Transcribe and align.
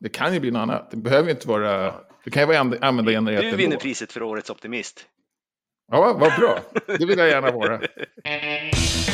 Det 0.00 0.08
kan 0.08 0.34
ju 0.34 0.40
bli 0.40 0.50
något 0.50 0.60
annat. 0.60 0.90
Det 0.90 0.96
behöver 0.96 1.30
inte 1.30 1.48
vara... 1.48 1.94
Det 2.24 2.30
kan 2.30 2.42
ju 2.42 2.46
vara 2.46 2.58
användargenererat 2.58 3.42
Du 3.42 3.56
vinner 3.56 3.76
priset 3.76 4.12
för 4.12 4.22
årets 4.22 4.50
optimist. 4.50 5.06
Ja, 5.90 6.12
vad 6.12 6.40
bra. 6.40 6.58
Det 6.86 7.06
vill 7.06 7.18
jag 7.18 7.28
gärna 7.28 7.50
vara. 7.50 7.80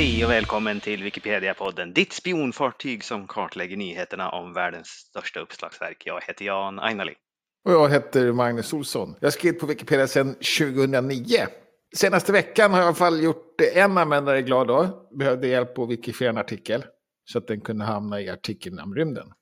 Hej 0.00 0.24
och 0.24 0.30
välkommen 0.30 0.80
till 0.80 1.02
Wikipedia-podden, 1.02 1.92
ditt 1.92 2.12
spionfartyg 2.12 3.04
som 3.04 3.26
kartlägger 3.26 3.76
nyheterna 3.76 4.30
om 4.30 4.52
världens 4.52 4.88
största 4.88 5.40
uppslagsverk. 5.40 6.02
Jag 6.06 6.20
heter 6.26 6.44
Jan 6.44 6.78
Ainali. 6.78 7.14
Och 7.64 7.72
jag 7.72 7.90
heter 7.90 8.32
Magnus 8.32 8.72
Olsson. 8.72 9.16
Jag 9.20 9.26
har 9.26 9.30
skrivit 9.30 9.60
på 9.60 9.66
Wikipedia 9.66 10.06
sedan 10.06 10.34
2009. 10.34 11.24
Senaste 11.96 12.32
veckan 12.32 12.70
har 12.70 12.78
jag 12.78 12.84
i 12.84 12.86
alla 12.86 12.94
fall 12.94 13.22
gjort 13.22 13.60
en 13.74 13.98
användare 13.98 14.42
glad 14.42 14.66
då. 14.66 15.08
Behövde 15.18 15.48
hjälp 15.48 15.74
på 15.74 15.86
Wikifiera 15.86 16.30
en 16.30 16.38
artikel. 16.38 16.84
Så 17.24 17.38
att 17.38 17.46
den 17.46 17.60
kunde 17.60 17.84
hamna 17.84 18.20
i 18.20 18.30
artikelnamnrymden. 18.30 19.32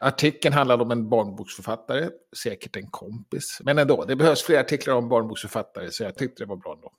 Artikeln 0.00 0.54
handlade 0.54 0.82
om 0.82 0.90
en 0.90 1.08
barnboksförfattare, 1.08 2.08
säkert 2.42 2.76
en 2.76 2.90
kompis. 2.90 3.58
Men 3.64 3.78
ändå, 3.78 4.04
det 4.04 4.16
behövs 4.16 4.42
fler 4.42 4.60
artiklar 4.60 4.94
om 4.94 5.08
barnboksförfattare 5.08 5.90
så 5.90 6.02
jag 6.02 6.16
tyckte 6.16 6.42
det 6.42 6.48
var 6.48 6.56
bra 6.56 6.72
ändå. 6.72 6.92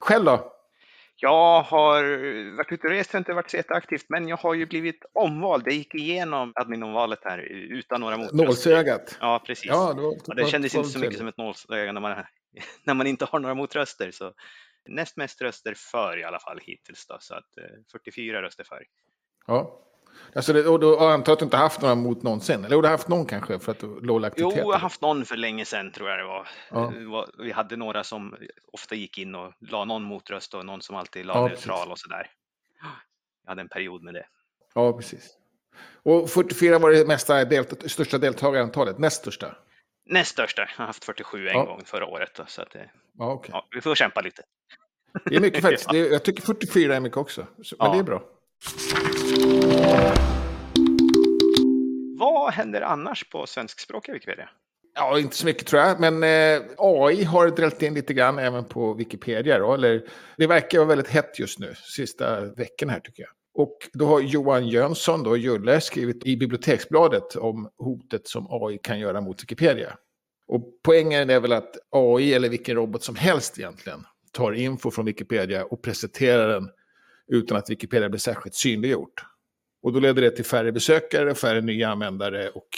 Själv 0.00 0.24
då? 0.24 0.59
Jag 1.22 1.62
har 1.62 2.02
varit 2.56 2.72
ute 2.72 2.86
och 2.86 2.92
rest, 2.92 3.14
inte 3.14 3.32
varit 3.32 3.50
så 3.50 3.56
jätteaktivt, 3.56 4.04
men 4.08 4.28
jag 4.28 4.36
har 4.36 4.54
ju 4.54 4.66
blivit 4.66 5.04
omvald. 5.12 5.62
Jag 5.66 5.74
gick 5.74 5.94
igenom 5.94 6.52
adminomvalet 6.54 7.18
här 7.24 7.38
utan 7.52 8.00
några 8.00 8.16
motröster. 8.16 8.44
Nålsögat. 8.44 9.18
Ja, 9.20 9.42
precis. 9.46 9.66
Ja, 9.66 9.92
det, 9.92 10.02
var, 10.02 10.28
och 10.28 10.36
det 10.36 10.46
kändes 10.46 10.74
inte 10.74 10.88
så 10.88 10.98
mycket 10.98 11.18
som 11.18 11.28
ett 11.28 11.36
nålsöga 11.36 11.92
när 11.92 12.00
man, 12.00 12.24
när 12.84 12.94
man 12.94 13.06
inte 13.06 13.24
har 13.24 13.38
några 13.38 13.54
motröster. 13.54 14.10
Så 14.10 14.32
näst 14.88 15.16
mest 15.16 15.42
röster 15.42 15.74
för 15.76 16.18
i 16.18 16.24
alla 16.24 16.40
fall 16.40 16.58
hittills 16.62 17.06
då, 17.06 17.16
så 17.20 17.34
att 17.34 17.48
44 17.92 18.42
röster 18.42 18.64
för. 18.64 18.84
Ja, 19.46 19.89
Alltså 20.34 20.52
det, 20.52 20.66
och 20.66 20.80
då 20.80 20.98
antar 20.98 21.32
att 21.32 21.38
du 21.38 21.44
inte 21.44 21.56
haft 21.56 21.80
några 21.80 21.94
mot 21.94 22.22
någonsin? 22.22 22.64
Eller 22.64 22.76
du 22.76 22.82
har 22.82 22.90
haft 22.90 23.08
någon 23.08 23.26
kanske 23.26 23.58
för 23.58 23.72
att 23.72 23.78
du 23.78 24.00
låg? 24.00 24.30
Jo, 24.36 24.52
jag 24.56 24.64
har 24.64 24.78
haft 24.78 25.00
någon 25.00 25.24
för 25.24 25.36
länge 25.36 25.64
sedan 25.64 25.92
tror 25.92 26.10
jag 26.10 26.18
det 26.18 26.24
var. 26.24 26.48
Ja. 26.70 27.26
Vi 27.38 27.52
hade 27.52 27.76
några 27.76 28.04
som 28.04 28.36
ofta 28.72 28.94
gick 28.94 29.18
in 29.18 29.34
och 29.34 29.52
la 29.60 29.84
någon 29.84 30.02
motröst 30.02 30.54
och 30.54 30.66
någon 30.66 30.82
som 30.82 30.96
alltid 30.96 31.26
la 31.26 31.34
ja, 31.34 31.46
neutral 31.46 31.76
precis. 31.76 31.92
och 31.92 31.98
sådär. 31.98 32.30
Jag 33.44 33.50
hade 33.50 33.60
en 33.60 33.68
period 33.68 34.02
med 34.02 34.14
det. 34.14 34.26
Ja, 34.74 34.92
precis. 34.92 35.30
Och 36.02 36.30
44 36.30 36.78
var 36.78 36.90
det 36.90 37.06
mesta 37.06 37.44
delt, 37.44 37.90
största 37.90 38.18
deltagarantalet, 38.18 38.98
näst 38.98 39.20
största? 39.20 39.56
Näst 40.06 40.30
största. 40.30 40.62
Jag 40.62 40.68
har 40.76 40.86
haft 40.86 41.04
47 41.04 41.48
en 41.48 41.56
ja. 41.56 41.64
gång 41.64 41.82
förra 41.84 42.06
året. 42.06 42.34
Då, 42.34 42.44
så 42.46 42.62
att 42.62 42.70
det, 42.70 42.90
ja, 43.18 43.32
okay. 43.32 43.50
ja, 43.52 43.68
vi 43.70 43.80
får 43.80 43.94
kämpa 43.94 44.20
lite. 44.20 44.42
Det 45.24 45.36
är 45.36 45.40
mycket 45.40 45.62
faktiskt. 45.62 45.92
Är, 45.92 46.12
jag 46.12 46.24
tycker 46.24 46.42
44 46.42 46.96
är 46.96 47.00
mycket 47.00 47.18
också. 47.18 47.46
Men 47.78 47.92
det 47.92 47.98
är 47.98 48.02
bra. 48.02 48.22
Vad 52.18 52.52
händer 52.52 52.80
annars 52.80 53.30
på 53.30 53.46
svenskspråkiga 53.46 54.14
Wikipedia? 54.14 54.48
Ja, 54.94 55.18
inte 55.18 55.36
så 55.36 55.46
mycket 55.46 55.66
tror 55.66 55.82
jag, 55.82 56.00
men 56.00 56.22
eh, 56.22 56.62
AI 56.78 57.24
har 57.24 57.50
drällt 57.50 57.82
in 57.82 57.94
lite 57.94 58.14
grann 58.14 58.38
även 58.38 58.64
på 58.64 58.94
Wikipedia. 58.94 59.58
Då, 59.58 59.74
eller, 59.74 60.02
det 60.36 60.46
verkar 60.46 60.78
vara 60.78 60.88
väldigt 60.88 61.08
hett 61.08 61.38
just 61.38 61.58
nu, 61.58 61.74
sista 61.74 62.40
veckan 62.40 62.88
här 62.88 63.00
tycker 63.00 63.22
jag. 63.22 63.30
Och 63.54 63.76
då 63.92 64.06
har 64.06 64.20
Johan 64.20 64.68
Jönsson, 64.68 65.22
då, 65.22 65.36
Julle, 65.36 65.80
skrivit 65.80 66.26
i 66.26 66.36
Biblioteksbladet 66.36 67.36
om 67.36 67.70
hotet 67.78 68.28
som 68.28 68.46
AI 68.50 68.78
kan 68.82 68.98
göra 68.98 69.20
mot 69.20 69.42
Wikipedia. 69.42 69.96
Och 70.46 70.64
poängen 70.84 71.30
är 71.30 71.40
väl 71.40 71.52
att 71.52 71.76
AI, 71.90 72.34
eller 72.34 72.48
vilken 72.48 72.76
robot 72.76 73.02
som 73.02 73.16
helst 73.16 73.58
egentligen, 73.58 74.04
tar 74.32 74.52
info 74.52 74.90
från 74.90 75.04
Wikipedia 75.04 75.64
och 75.64 75.82
presenterar 75.82 76.48
den 76.48 76.70
utan 77.28 77.56
att 77.56 77.70
Wikipedia 77.70 78.08
blir 78.08 78.20
särskilt 78.20 78.54
synliggjort. 78.54 79.24
Och 79.82 79.92
då 79.92 80.00
leder 80.00 80.22
det 80.22 80.30
till 80.30 80.44
färre 80.44 80.72
besökare, 80.72 81.34
färre 81.34 81.60
nya 81.60 81.88
användare 81.88 82.48
och 82.48 82.68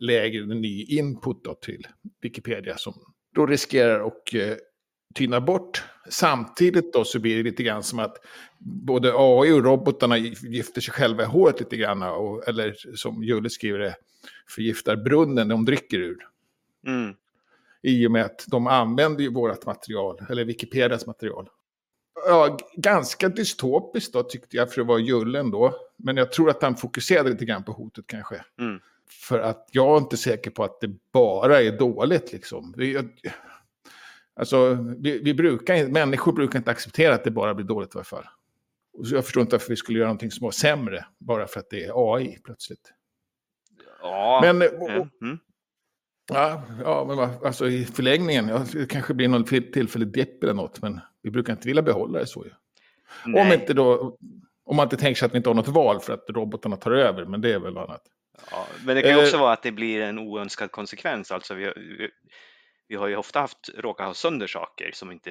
lägre 0.00 0.46
ny 0.46 0.84
input 0.84 1.44
då 1.44 1.54
till 1.54 1.86
Wikipedia 2.22 2.76
som 2.76 2.94
då 3.34 3.46
riskerar 3.46 4.06
att 4.06 4.34
eh, 4.34 4.54
tyna 5.14 5.40
bort. 5.40 5.84
Samtidigt 6.08 6.92
då 6.92 7.04
så 7.04 7.20
blir 7.20 7.36
det 7.36 7.42
lite 7.42 7.62
grann 7.62 7.82
som 7.82 7.98
att 7.98 8.16
både 8.58 9.12
AI 9.14 9.52
och 9.52 9.64
robotarna 9.64 10.18
gifter 10.18 10.80
sig 10.80 10.94
själva 10.94 11.22
i 11.22 11.26
håret 11.26 11.60
lite 11.60 11.76
grann. 11.76 12.02
Och, 12.02 12.48
eller 12.48 12.74
som 12.94 13.24
Julle 13.24 13.50
skriver 13.50 13.78
det, 13.78 13.94
förgiftar 14.48 14.96
brunnen 14.96 15.48
de 15.48 15.64
dricker 15.64 15.98
ur. 15.98 16.18
Mm. 16.86 17.14
I 17.82 18.06
och 18.06 18.10
med 18.10 18.24
att 18.24 18.44
de 18.46 18.66
använder 18.66 19.22
ju 19.22 19.32
vårt 19.32 19.66
material, 19.66 20.18
eller 20.30 20.44
Wikipedias 20.44 21.06
material 21.06 21.48
ja, 22.26 22.58
ganska 22.74 23.28
dystopiskt 23.28 24.12
då 24.12 24.22
tyckte 24.22 24.56
jag 24.56 24.72
för 24.72 24.80
att 24.80 24.86
vara 24.86 24.98
Jullen 24.98 25.50
då. 25.50 25.74
Men 25.96 26.16
jag 26.16 26.32
tror 26.32 26.50
att 26.50 26.62
han 26.62 26.76
fokuserade 26.76 27.30
lite 27.30 27.44
grann 27.44 27.64
på 27.64 27.72
hotet 27.72 28.06
kanske. 28.06 28.44
Mm. 28.60 28.80
För 29.10 29.38
att 29.38 29.68
jag 29.72 29.94
är 29.94 29.98
inte 29.98 30.16
säker 30.16 30.50
på 30.50 30.64
att 30.64 30.80
det 30.80 30.90
bara 31.12 31.62
är 31.62 31.78
dåligt 31.78 32.32
liksom. 32.32 32.74
Vi, 32.76 32.98
alltså, 34.34 34.78
vi, 34.98 35.18
vi 35.18 35.34
brukar, 35.34 35.88
människor 35.88 36.32
brukar 36.32 36.58
inte 36.58 36.70
acceptera 36.70 37.14
att 37.14 37.24
det 37.24 37.30
bara 37.30 37.54
blir 37.54 37.66
dåligt 37.66 37.94
i 37.94 37.98
alla 37.98 38.04
fall. 38.04 38.24
Så 39.04 39.14
jag 39.14 39.24
förstår 39.24 39.40
inte 39.40 39.54
varför 39.54 39.68
vi 39.68 39.76
skulle 39.76 39.98
göra 39.98 40.08
någonting 40.08 40.30
som 40.30 40.44
var 40.44 40.50
sämre 40.50 41.06
bara 41.18 41.46
för 41.46 41.60
att 41.60 41.70
det 41.70 41.84
är 41.84 42.14
AI 42.14 42.38
plötsligt. 42.44 42.92
Ja. 44.02 44.40
Men, 44.42 44.62
och, 44.62 44.90
mm. 45.22 45.38
Ja, 46.32 46.62
ja 46.84 47.04
men 47.04 47.18
alltså 47.18 47.68
i 47.68 47.84
förlängningen, 47.84 48.48
ja, 48.48 48.64
det 48.72 48.86
kanske 48.86 49.14
blir 49.14 49.28
någon 49.28 49.44
tillfällig 49.44 50.08
dipp 50.08 50.42
eller 50.42 50.54
något, 50.54 50.82
men 50.82 51.00
vi 51.22 51.30
brukar 51.30 51.52
inte 51.52 51.68
vilja 51.68 51.82
behålla 51.82 52.18
det 52.18 52.26
så 52.26 52.44
ju. 52.44 52.50
Om, 53.40 53.52
inte 53.52 53.74
då, 53.74 54.16
om 54.64 54.76
man 54.76 54.86
inte 54.86 54.96
tänker 54.96 55.18
sig 55.18 55.26
att 55.26 55.32
vi 55.32 55.36
inte 55.36 55.48
har 55.48 55.54
något 55.54 55.68
val 55.68 56.00
för 56.00 56.12
att 56.12 56.24
robotarna 56.28 56.76
tar 56.76 56.90
över, 56.90 57.24
men 57.24 57.40
det 57.40 57.52
är 57.52 57.58
väl 57.58 57.78
annat. 57.78 58.02
Ja, 58.50 58.66
men 58.84 58.96
det 58.96 59.02
kan 59.02 59.10
ju 59.10 59.22
också 59.22 59.36
eh, 59.36 59.40
vara 59.40 59.52
att 59.52 59.62
det 59.62 59.72
blir 59.72 60.02
en 60.02 60.18
oönskad 60.18 60.70
konsekvens. 60.70 61.30
Alltså 61.30 61.54
vi, 61.54 61.64
vi, 61.64 62.10
vi 62.88 62.96
har 62.96 63.08
ju 63.08 63.16
ofta 63.16 63.40
haft 63.40 63.70
råkat 63.78 64.06
ha 64.06 64.14
sönder 64.14 64.46
saker 64.46 64.90
som 64.94 65.12
inte 65.12 65.30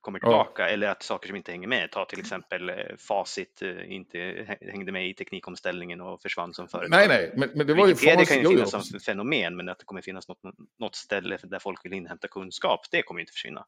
kommer 0.00 0.18
tillbaka 0.18 0.62
ja. 0.62 0.68
eller 0.68 0.88
att 0.88 1.02
saker 1.02 1.28
som 1.28 1.36
inte 1.36 1.52
hänger 1.52 1.68
med. 1.68 1.90
Ta 1.90 2.04
till 2.04 2.20
exempel 2.20 2.68
eh, 2.68 2.76
Facit 2.98 3.62
eh, 3.62 3.92
inte 3.92 4.46
hängde 4.60 4.92
med 4.92 5.08
i 5.08 5.14
teknikomställningen 5.14 6.00
och 6.00 6.22
försvann 6.22 6.54
som 6.54 6.68
företag. 6.68 6.90
Nej, 6.90 7.08
nej, 7.08 7.32
men, 7.36 7.50
men 7.54 7.66
det 7.66 7.74
var 7.74 7.86
ju 7.86 7.92
Wikipedia 7.92 8.24
kan 8.24 8.38
ju 8.38 8.48
finnas 8.48 8.88
som 8.88 9.00
fenomen, 9.00 9.56
men 9.56 9.68
att 9.68 9.78
det 9.78 9.84
kommer 9.84 10.02
finnas 10.02 10.28
något, 10.28 10.38
något 10.78 10.94
ställe 10.94 11.38
där 11.42 11.58
folk 11.58 11.84
vill 11.84 11.92
inhämta 11.92 12.28
kunskap, 12.28 12.80
det 12.90 13.02
kommer 13.02 13.20
inte 13.20 13.32
försvinna. 13.32 13.66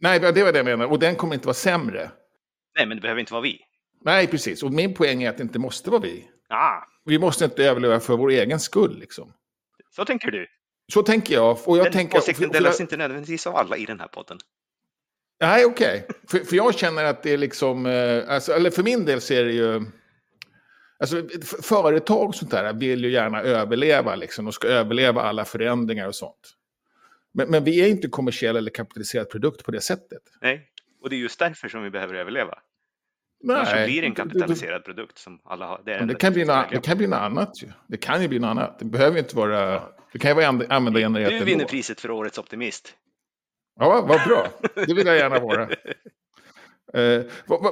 Nej, 0.00 0.20
det 0.20 0.44
var 0.44 0.52
det 0.52 0.58
jag 0.58 0.64
menar, 0.64 0.86
och 0.86 0.98
den 0.98 1.16
kommer 1.16 1.34
inte 1.34 1.46
vara 1.46 1.54
sämre. 1.54 2.10
Nej, 2.76 2.86
men 2.86 2.96
det 2.96 3.00
behöver 3.00 3.20
inte 3.20 3.32
vara 3.32 3.42
vi. 3.42 3.60
Nej, 4.00 4.26
precis, 4.26 4.62
och 4.62 4.72
min 4.72 4.94
poäng 4.94 5.22
är 5.22 5.30
att 5.30 5.36
det 5.36 5.42
inte 5.42 5.58
måste 5.58 5.90
vara 5.90 6.00
vi. 6.02 6.28
Ah. 6.48 6.82
Vi 7.04 7.18
måste 7.18 7.44
inte 7.44 7.64
överleva 7.64 8.00
för 8.00 8.16
vår 8.16 8.30
egen 8.30 8.60
skull, 8.60 8.98
liksom. 8.98 9.32
Så 9.90 10.04
tänker 10.04 10.30
du? 10.30 10.46
Så 10.92 11.02
tänker 11.02 11.34
jag. 11.34 11.58
Och 11.64 11.78
jag 11.78 11.86
den 11.86 11.92
tänker, 11.92 12.18
åsikten 12.18 12.50
delas 12.50 12.80
inte 12.80 12.96
nödvändigtvis 12.96 13.46
av 13.46 13.56
alla 13.56 13.76
i 13.76 13.84
den 13.84 14.00
här 14.00 14.08
podden. 14.08 14.38
Nej, 15.46 15.64
okej. 15.64 16.06
Okay. 16.06 16.16
För, 16.28 16.38
för 16.38 16.56
jag 16.56 16.74
känner 16.74 17.04
att 17.04 17.22
det 17.22 17.32
är 17.32 17.38
liksom, 17.38 17.86
eh, 17.86 18.34
alltså, 18.34 18.52
eller 18.52 18.70
för 18.70 18.82
min 18.82 19.04
del 19.04 19.20
ser 19.20 19.44
det 19.44 19.52
ju, 19.52 19.84
alltså 20.98 21.22
företag 21.62 22.28
och 22.28 22.34
sånt 22.34 22.50
där 22.50 22.72
vill 22.72 23.04
ju 23.04 23.10
gärna 23.10 23.40
överleva 23.42 24.14
liksom. 24.14 24.46
och 24.46 24.54
ska 24.54 24.68
överleva 24.68 25.22
alla 25.22 25.44
förändringar 25.44 26.08
och 26.08 26.14
sånt. 26.14 26.54
Men, 27.32 27.50
men 27.50 27.64
vi 27.64 27.80
är 27.80 27.88
inte 27.88 28.08
kommersiell 28.08 28.56
eller 28.56 28.70
kapitaliserad 28.70 29.30
produkt 29.30 29.64
på 29.64 29.70
det 29.70 29.80
sättet. 29.80 30.22
Nej, 30.40 30.70
och 31.02 31.10
det 31.10 31.16
är 31.16 31.18
just 31.18 31.38
därför 31.38 31.68
som 31.68 31.82
vi 31.82 31.90
behöver 31.90 32.14
överleva. 32.14 32.58
Nej, 33.40 33.56
Annars 33.56 33.86
blir 33.86 34.00
det 34.00 34.06
en 34.06 34.14
kapitaliserad 34.14 34.80
det, 34.80 34.84
produkt 34.84 35.18
som 35.18 35.40
alla 35.44 35.66
har. 35.66 35.82
Det, 35.84 36.04
det, 36.06 36.14
kan 36.14 36.32
bli 36.32 36.44
något, 36.44 36.70
det 36.70 36.80
kan 36.80 36.98
bli 36.98 37.06
något 37.06 37.20
annat 37.20 37.62
ju. 37.62 37.68
Det 37.86 37.96
kan 37.96 38.22
ju 38.22 38.28
bli 38.28 38.38
något 38.38 38.48
annat. 38.48 38.78
Det 38.78 38.84
behöver 38.84 39.18
inte 39.18 39.36
vara, 39.36 39.82
det 40.12 40.18
kan 40.18 40.30
ju 40.30 40.34
vara 40.34 40.46
användargenererat 40.46 41.30
Du 41.30 41.44
vinner 41.44 41.64
priset 41.64 42.00
för 42.00 42.10
årets 42.10 42.38
optimist. 42.38 42.94
Ja, 43.76 44.04
vad 44.08 44.28
bra. 44.28 44.46
Det 44.86 44.94
vill 44.94 45.06
jag 45.06 45.16
gärna 45.16 45.40
vara. 45.40 45.68
Eh, 46.94 47.22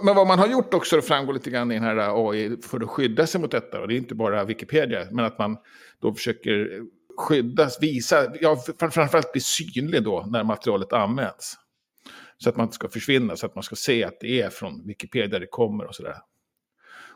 men 0.03 0.17
vad 0.17 0.27
man 0.27 0.39
har 0.39 0.47
gjort 0.47 0.75
också, 0.75 0.97
det 0.97 1.03
framgår 1.03 1.33
lite 1.33 1.51
grann 1.51 1.73
i 1.73 1.75
den 1.75 1.85
här 1.85 2.29
AI, 2.29 2.57
för 2.63 2.81
att 2.81 2.89
skydda 2.89 3.27
sig 3.27 3.41
mot 3.41 3.51
detta, 3.51 3.81
och 3.81 3.89
det 3.89 3.95
är 3.95 3.99
inte 3.99 4.15
bara 4.15 4.45
Wikipedia, 4.45 5.07
men 5.11 5.25
att 5.25 5.39
man 5.39 5.57
då 6.01 6.15
försöker 6.15 6.81
skyddas, 7.17 7.83
visa, 7.83 8.33
ja, 8.41 8.57
framförallt 8.79 9.33
bli 9.33 9.41
synlig 9.41 10.03
då 10.03 10.27
när 10.31 10.45
materialet 10.45 10.93
används. 10.93 11.55
Så 12.39 12.49
att 12.49 12.57
man 12.57 12.67
inte 12.67 12.75
ska 12.75 12.89
försvinna, 12.89 13.37
så 13.37 13.47
att 13.47 13.55
man 13.55 13.65
ska 13.65 13.77
se 13.77 14.05
att 14.05 14.21
det 14.21 14.41
är 14.41 14.51
från 14.51 14.87
Wikipedia 14.87 15.39
det 15.39 15.47
kommer 15.47 15.85
och 15.85 15.95
sådär. 15.95 16.17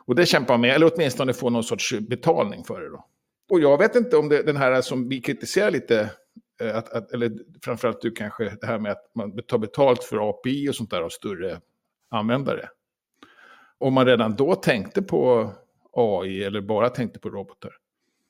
Och 0.05 0.15
det 0.15 0.25
kämpar 0.25 0.53
man 0.53 0.61
med, 0.61 0.75
eller 0.75 0.91
åtminstone 0.93 1.33
få 1.33 1.49
någon 1.49 1.63
sorts 1.63 1.93
betalning 1.99 2.63
för 2.63 2.81
det 2.81 2.89
då. 2.89 3.05
Och 3.49 3.59
jag 3.59 3.77
vet 3.77 3.95
inte 3.95 4.17
om 4.17 4.29
det, 4.29 4.43
den 4.43 4.57
här 4.57 4.81
som 4.81 5.09
vi 5.09 5.21
kritiserar 5.21 5.71
lite, 5.71 6.09
att, 6.59 6.89
att, 6.89 7.11
eller 7.11 7.31
framförallt 7.63 8.01
du 8.01 8.11
kanske, 8.11 8.43
det 8.61 8.67
här 8.67 8.79
med 8.79 8.91
att 8.91 9.11
man 9.15 9.43
tar 9.43 9.57
betalt 9.57 10.03
för 10.03 10.29
API 10.29 10.69
och 10.69 10.75
sånt 10.75 10.89
där 10.89 11.01
av 11.01 11.09
större 11.09 11.61
användare. 12.09 12.69
Om 13.77 13.93
man 13.93 14.05
redan 14.05 14.35
då 14.35 14.55
tänkte 14.55 15.01
på 15.01 15.51
AI 15.91 16.43
eller 16.43 16.61
bara 16.61 16.89
tänkte 16.89 17.19
på 17.19 17.29
robotar. 17.29 17.71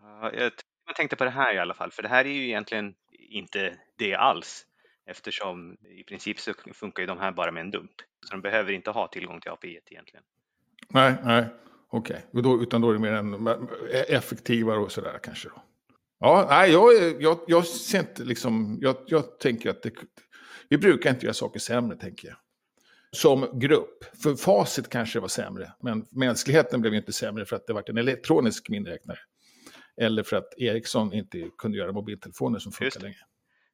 Ja, 0.01 0.31
jag, 0.33 0.51
tänkte 0.95 1.15
på 1.15 1.24
det 1.24 1.29
här 1.29 1.53
i 1.53 1.59
alla 1.59 1.74
fall, 1.74 1.91
för 1.91 2.03
det 2.03 2.09
här 2.09 2.25
är 2.25 2.29
ju 2.29 2.47
egentligen 2.47 2.95
inte 3.12 3.77
det 3.97 4.15
alls. 4.15 4.65
Eftersom 5.06 5.77
i 5.89 6.03
princip 6.03 6.39
så 6.39 6.53
funkar 6.74 7.03
ju 7.03 7.07
de 7.07 7.19
här 7.19 7.31
bara 7.31 7.51
med 7.51 7.62
en 7.62 7.71
dump. 7.71 7.91
Så 8.25 8.31
de 8.31 8.41
behöver 8.41 8.71
inte 8.71 8.91
ha 8.91 9.07
tillgång 9.07 9.41
till 9.41 9.51
API 9.51 9.79
egentligen. 9.85 10.24
Nej, 10.89 11.15
nej, 11.24 11.45
okej. 11.89 12.25
Okay. 12.31 12.63
Utan 12.63 12.81
då 12.81 12.89
är 12.89 12.94
det 12.94 13.00
mer 13.00 13.12
en 13.12 13.47
effektivare 14.07 14.79
och 14.79 14.91
sådär 14.91 15.19
kanske 15.24 15.50
då. 15.50 15.62
Ja, 16.19 16.48
nej, 16.50 16.72
jag, 16.72 17.22
jag, 17.22 17.40
jag 17.48 17.66
ser 17.66 18.00
inte 18.00 18.24
liksom, 18.24 18.78
jag, 18.81 18.96
jag 19.08 19.40
tänker 19.40 19.69
att 19.69 19.84
det, 19.84 19.92
vi 20.69 20.78
brukar 20.78 21.10
inte 21.10 21.25
göra 21.25 21.34
saker 21.34 21.60
sämre, 21.60 21.98
tänker 21.98 22.28
jag. 22.28 22.38
Som 23.12 23.60
grupp. 23.60 24.04
För 24.24 24.36
facit 24.36 24.90
kanske 24.90 25.19
var 25.19 25.28
sämre, 25.28 25.74
men 25.81 26.06
mänskligheten 26.12 26.81
blev 26.81 26.94
inte 26.94 27.14
sämre 27.14 27.46
för 27.46 27.56
att 27.56 27.68
det 27.68 27.74
var 27.74 27.84
en 27.90 27.98
elektronisk 27.98 28.69
miniräknare. 28.69 29.19
Eller 30.02 30.24
för 30.24 30.36
att 30.38 30.54
Ericsson 30.58 31.14
inte 31.14 31.50
kunde 31.58 31.78
göra 31.78 31.92
mobiltelefoner 31.92 32.60
som 32.60 32.72
funkar 32.72 33.00
längre. 33.00 33.20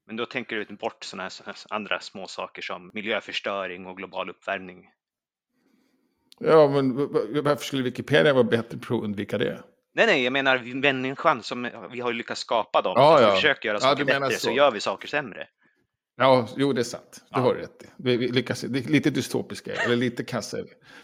Men 0.08 0.16
då 0.16 0.26
tänker 0.26 0.56
du 0.56 0.76
bort 0.76 1.04
sådana 1.04 1.24
här 1.24 1.56
andra 1.70 2.00
små 2.00 2.28
saker 2.28 2.62
som 2.62 2.92
miljöförstöring 2.94 3.86
och 3.86 3.98
global 3.98 4.30
uppvärmning? 4.30 4.90
Ja, 6.40 6.68
men 6.68 6.96
varför 7.44 7.66
skulle 7.66 7.84
Wikipedia 7.84 8.34
vara 8.34 8.44
bättre 8.44 8.78
på 8.78 8.98
att 8.98 9.04
undvika 9.04 9.38
det? 9.38 9.64
Nej, 9.96 10.06
nej, 10.06 10.24
jag 10.24 10.34
menar 10.34 10.76
människan 10.76 11.44
som 11.44 11.70
vi 11.92 12.00
har 12.00 12.14
lyckats 12.14 12.42
skapa 12.42 12.82
dem. 12.82 12.94
Ja, 12.96 13.22
ja. 13.22 13.30
Vi 13.30 13.36
försöker 13.36 13.70
göra 13.70 13.80
saker 13.80 14.06
ja, 14.08 14.20
bättre 14.20 14.36
så. 14.36 14.48
så. 14.48 14.52
gör 14.52 14.72
vi 14.72 14.80
saker 14.80 15.08
sämre. 15.08 15.48
Ja, 16.16 16.48
jo 16.58 16.74
det 16.74 16.82
är 16.82 16.84
sant. 16.84 17.12
Det 17.12 17.26
ja. 17.32 17.40
har 17.40 17.54
du 17.54 17.62
rätt 17.62 17.84
i. 17.84 17.86
Vi 17.98 18.18
lyckas, 18.18 18.62
det 18.62 18.80
är 18.80 18.90
lite 18.90 19.10
dystopiska, 19.10 19.74
eller 19.74 19.96
lite 19.96 20.24
kassa. 20.24 20.58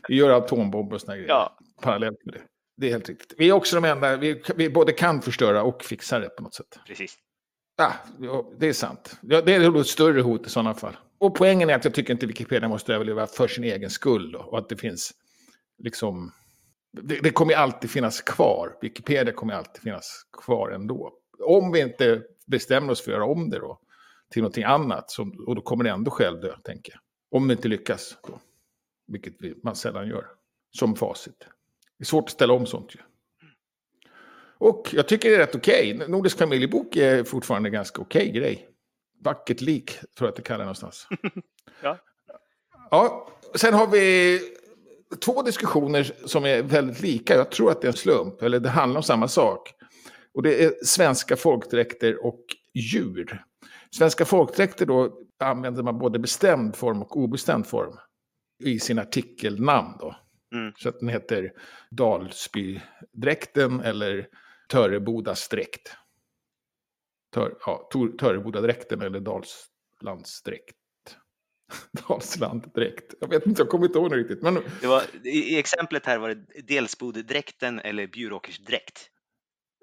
Vi 0.08 0.16
gör 0.16 0.30
atombomber 0.30 0.96
och 0.96 1.02
sådana 1.02 1.18
grejer 1.18 1.30
ja. 1.30 1.58
parallellt 1.82 2.26
med 2.26 2.34
det. 2.34 2.42
Det 2.78 2.88
är 2.88 2.92
helt 2.92 3.10
riktigt. 3.10 3.34
Vi 3.38 3.50
är 3.50 3.54
också 3.54 3.76
de 3.76 3.86
enda, 3.86 4.18
vi, 4.18 4.42
vi 4.56 4.70
både 4.70 4.92
kan 4.92 5.22
förstöra 5.22 5.64
och 5.64 5.84
fixa 5.84 6.20
det 6.20 6.30
på 6.30 6.44
något 6.44 6.54
sätt. 6.54 6.80
Precis. 6.88 7.18
Ja, 7.78 7.94
ja 8.20 8.52
det 8.58 8.68
är 8.68 8.74
sant. 8.74 9.18
Ja, 9.22 9.42
det 9.42 9.56
är 9.56 9.80
ett 9.80 9.88
större 9.88 10.22
hot 10.22 10.48
i 10.48 10.50
sådana 10.50 10.74
fall. 10.74 10.98
Och 11.18 11.36
poängen 11.36 11.70
är 11.70 11.76
att 11.76 11.86
jag 11.86 11.94
tycker 11.94 12.14
inte 12.14 12.26
Wikipedia 12.26 12.70
måste 12.70 12.94
överleva 12.94 13.28
för 13.28 13.48
sin 13.48 13.64
egen 13.64 13.90
skull. 13.90 14.32
Då, 14.32 14.40
och 14.40 14.58
att 14.58 14.70
det 14.70 14.78
finns 14.78 15.14
liksom 15.78 16.32
det, 16.92 17.20
det 17.24 17.32
kommer 17.32 17.54
alltid 17.54 17.90
finnas 17.90 18.22
kvar. 18.22 18.78
Wikipedia 18.82 19.34
kommer 19.34 19.54
alltid 19.54 19.82
finnas 19.82 20.26
kvar 20.32 20.70
ändå. 20.70 21.14
Om 21.40 21.72
vi 21.72 21.80
inte 21.80 22.24
bestämmer 22.46 22.92
oss 22.92 23.02
för 23.02 23.12
att 23.12 23.16
göra 23.16 23.26
om 23.26 23.50
det 23.50 23.60
då 23.60 23.80
till 24.30 24.42
någonting 24.42 24.64
annat. 24.64 25.12
Som, 25.12 25.46
och 25.48 25.56
då 25.56 25.62
kommer 25.62 25.84
det 25.84 25.90
ändå 25.90 26.12
själv 26.12 26.42
dö, 26.42 26.56
tänker 26.64 26.92
jag. 26.94 27.02
Om 27.32 27.48
det 27.48 27.54
inte 27.54 27.68
lyckas. 27.68 28.18
Då. 28.28 28.40
Vilket 29.08 29.34
vi, 29.40 29.56
man 29.64 29.76
sällan 29.76 30.08
gör. 30.08 30.26
Som 30.72 30.96
facit. 30.96 31.40
Det 31.98 32.04
är 32.04 32.06
svårt 32.06 32.24
att 32.24 32.32
ställa 32.32 32.54
om 32.54 32.66
sånt 32.66 32.96
ju. 32.96 33.00
Och 34.58 34.90
jag 34.92 35.08
tycker 35.08 35.30
det 35.30 35.36
är 35.36 35.40
rätt 35.40 35.56
okej. 35.56 35.96
Okay. 35.96 36.08
Nordisk 36.08 36.38
familjebok 36.38 36.96
är 36.96 37.24
fortfarande 37.24 37.70
ganska 37.70 38.02
okej 38.02 38.22
okay 38.30 38.40
grej. 38.40 38.70
Vackert 39.24 39.62
lik, 39.62 39.92
tror 39.92 40.08
jag 40.18 40.30
att 40.30 40.36
det 40.36 40.42
kallar 40.42 40.66
någonstans. 40.66 41.08
ja. 41.82 41.98
ja. 42.92 43.30
Sen 43.56 43.74
har 43.74 43.88
vi 43.88 44.40
två 45.18 45.42
diskussioner 45.42 46.12
som 46.26 46.46
är 46.46 46.62
väldigt 46.64 47.02
lika. 47.02 47.36
Jag 47.36 47.52
tror 47.52 47.72
att 47.72 47.82
det 47.82 47.88
är 47.88 47.92
en 47.92 47.98
slump, 47.98 48.42
eller 48.42 48.60
det 48.60 48.70
handlar 48.70 49.00
om 49.00 49.04
samma 49.04 49.28
sak. 49.28 49.74
Och 50.34 50.44
det 50.44 50.64
är 50.64 50.74
svenska 50.86 51.36
folkdräkter 51.36 52.26
och 52.26 52.46
djur. 52.74 53.44
Svenska 53.92 54.26
folkdräkter 54.26 54.86
då 54.86 55.14
använder 55.40 55.84
man 55.84 55.98
både 55.98 56.20
bestämd 56.20 56.76
form 56.76 57.02
och 57.02 57.18
obestämd 57.18 57.68
form 57.68 57.98
i 58.64 58.80
sin 58.80 59.00
artikelnamn. 59.00 59.98
Då. 60.00 60.16
Mm. 60.54 60.74
Så 60.78 60.90
att 60.90 61.00
den 61.00 61.10
heter 61.10 61.52
Dalsbydräkten 61.92 63.80
eller 63.80 64.28
Törebodas 64.70 65.50
dräkt. 65.50 65.96
Tör, 67.34 67.58
ja, 67.66 67.90
Törebodadräkten 68.20 69.02
eller 69.02 69.20
Dalslandsdräkt. 69.20 70.79
Dalsland 72.08 72.72
direkt. 72.74 73.14
Jag 73.20 73.28
vet 73.28 73.46
inte, 73.46 73.62
jag 73.62 73.70
kommer 73.70 73.86
inte 73.86 74.00
ihåg 74.00 74.16
riktigt. 74.16 74.42
Men... 74.42 74.60
Det 74.82 74.88
var, 74.88 75.04
I 75.24 75.60
exemplet 75.60 76.06
här 76.06 76.18
var 76.18 76.30
det 76.30 76.62
Delsboddräkten 76.68 77.80
eller 77.80 78.08
Bjuråkersdräkt. 78.08 79.10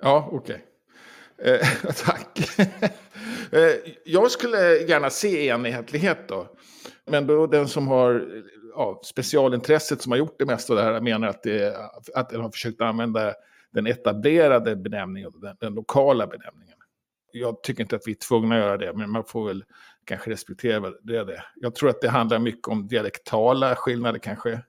Ja, 0.03 0.29
okej. 0.33 0.55
Okay. 0.55 0.67
Eh, 1.39 1.67
tack. 2.05 2.59
eh, 3.53 3.93
jag 4.05 4.31
skulle 4.31 4.79
gärna 4.79 5.11
se 5.11 5.47
enhetlighet 5.47 6.29
då. 6.29 6.49
Men 7.05 7.27
då 7.27 7.47
den 7.47 7.69
som 7.69 7.89
har 7.89 8.43
ja, 8.75 9.01
specialintresset 9.05 10.03
som 10.03 10.13
har 10.13 10.19
gjort 10.19 10.39
det 10.39 10.47
mesta 10.47 10.73
av 10.73 10.77
det 10.77 10.85
här 10.85 11.01
menar 11.01 11.29
att, 11.29 11.43
det, 11.43 11.77
att 12.15 12.31
den 12.31 12.41
har 12.41 12.51
försökt 12.51 12.81
använda 12.81 13.35
den 13.73 13.87
etablerade 13.87 14.77
benämningen, 14.77 15.33
den, 15.41 15.57
den 15.61 15.75
lokala 15.75 16.27
benämningen. 16.27 16.76
Jag 17.41 17.63
tycker 17.63 17.83
inte 17.83 17.97
att 17.97 18.03
vi 18.07 18.13
är 18.13 18.17
tvungna 18.17 18.55
att 18.55 18.61
göra 18.61 18.77
det, 18.77 18.93
men 18.93 19.11
man 19.11 19.25
får 19.25 19.47
väl 19.47 19.65
kanske 20.05 20.31
respektera 20.31 20.81
det, 21.03 21.25
det. 21.25 21.45
Jag 21.55 21.75
tror 21.75 21.91
att 21.91 22.01
det 22.01 22.09
handlar 22.09 22.39
mycket 22.39 22.69
om 22.69 22.89
dialektala 22.89 23.77
skillnader 23.77 24.19
kanske. 24.19 24.61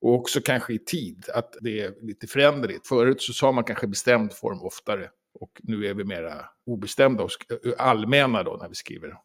Och 0.00 0.14
också 0.14 0.40
kanske 0.40 0.72
i 0.72 0.78
tid, 0.78 1.24
att 1.34 1.56
det 1.60 1.80
är 1.80 1.94
lite 2.02 2.26
föränderligt. 2.26 2.86
Förut 2.86 3.22
så 3.22 3.32
sa 3.32 3.52
man 3.52 3.64
kanske 3.64 3.86
bestämd 3.86 4.32
form 4.32 4.62
oftare. 4.62 5.08
Och 5.40 5.50
nu 5.62 5.86
är 5.86 5.94
vi 5.94 6.04
mera 6.04 6.44
obestämda 6.66 7.22
och 7.22 7.30
allmänna 7.78 8.42
då 8.42 8.58
när 8.62 8.68
vi 8.68 8.74
skriver. 8.74 9.16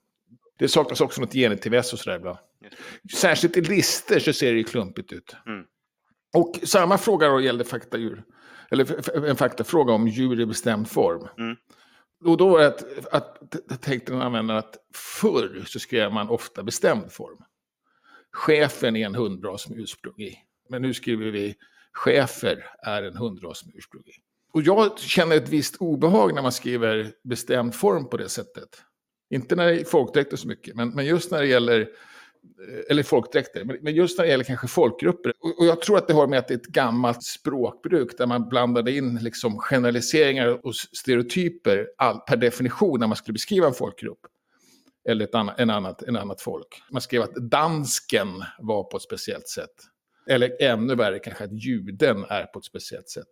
Det 0.57 0.67
saknas 0.67 1.01
också 1.01 1.21
något 1.21 1.33
genitives 1.33 1.93
och 1.93 1.99
sådär 1.99 2.17
ibland. 2.17 2.37
Särskilt 3.15 3.57
i 3.57 3.61
lister 3.61 4.19
så 4.19 4.33
ser 4.33 4.51
det 4.51 4.57
ju 4.57 4.63
klumpigt 4.63 5.13
ut. 5.13 5.35
Mm. 5.45 5.65
Och 6.33 6.59
samma 6.63 6.97
fråga 6.97 7.27
då 7.27 7.41
gällde 7.41 7.63
faktadjur. 7.63 8.23
Eller 8.71 9.25
en 9.29 9.35
faktafråga 9.35 9.93
om 9.93 10.07
djur 10.07 10.39
i 10.39 10.45
bestämd 10.45 10.89
form. 10.89 11.27
Mm. 11.37 11.55
Och 12.25 12.37
då 12.37 12.49
var 12.49 12.59
det 12.59 12.67
att, 12.67 13.07
att, 13.11 13.71
att 13.71 13.81
tänkte 13.81 14.11
den 14.11 14.21
användaren 14.21 14.59
att 14.59 14.77
förr 14.93 15.63
så 15.67 15.79
skrev 15.79 16.11
man 16.11 16.29
ofta 16.29 16.63
bestämd 16.63 17.11
form. 17.11 17.43
Chefen 18.31 18.95
är 18.95 19.05
en 19.05 19.15
hundras 19.15 19.69
med 19.69 19.79
ursprung 19.79 20.21
i. 20.21 20.37
Men 20.69 20.81
nu 20.81 20.93
skriver 20.93 21.31
vi 21.31 21.55
chefer 21.93 22.65
är 22.79 23.03
en 23.03 23.17
hundras 23.17 23.65
med 23.65 23.75
ursprung 23.75 24.03
i. 24.05 24.11
Och 24.53 24.61
jag 24.61 24.99
känner 24.99 25.35
ett 25.35 25.49
visst 25.49 25.75
obehag 25.75 26.33
när 26.33 26.41
man 26.41 26.51
skriver 26.51 27.11
bestämd 27.23 27.75
form 27.75 28.09
på 28.09 28.17
det 28.17 28.29
sättet. 28.29 28.69
Inte 29.29 29.55
när 29.55 29.65
det 29.65 29.81
är 29.81 29.85
folkdräkter 29.85 30.37
så 30.37 30.47
mycket, 30.47 30.75
men, 30.75 30.89
men 30.89 31.05
just 31.05 31.31
när 31.31 31.41
det 31.41 31.47
gäller 31.47 31.89
Eh, 32.67 32.79
eller 32.89 33.03
folkdräkter, 33.03 33.79
men 33.81 33.95
just 33.95 34.17
när 34.17 34.25
det 34.25 34.31
gäller 34.31 34.43
kanske 34.43 34.67
folkgrupper. 34.67 35.33
Och 35.39 35.65
jag 35.65 35.81
tror 35.81 35.97
att 35.97 36.07
det 36.07 36.13
har 36.13 36.27
med 36.27 36.39
att 36.39 36.47
det 36.47 36.53
är 36.53 36.57
ett 36.57 36.65
gammalt 36.65 37.23
språkbruk 37.23 38.17
där 38.17 38.25
man 38.25 38.49
blandade 38.49 38.91
in 38.91 39.15
liksom 39.15 39.57
generaliseringar 39.59 40.65
och 40.65 40.75
stereotyper 40.75 41.87
all, 41.97 42.19
per 42.19 42.37
definition 42.37 42.99
när 42.99 43.07
man 43.07 43.15
skulle 43.15 43.33
beskriva 43.33 43.67
en 43.67 43.73
folkgrupp. 43.73 44.19
Eller 45.09 45.25
ett 45.25 45.35
annat, 45.35 45.59
en, 45.59 45.69
annat, 45.69 46.01
en 46.01 46.15
annat 46.15 46.41
folk. 46.41 46.83
Man 46.91 47.01
skrev 47.01 47.21
att 47.21 47.35
dansken 47.35 48.27
var 48.59 48.83
på 48.83 48.97
ett 48.97 49.03
speciellt 49.03 49.47
sätt. 49.47 49.73
Eller 50.27 50.61
ännu 50.61 50.95
värre 50.95 51.19
kanske 51.19 51.43
att 51.43 51.63
juden 51.63 52.25
är 52.29 52.43
på 52.43 52.59
ett 52.59 52.65
speciellt 52.65 53.09
sätt. 53.09 53.27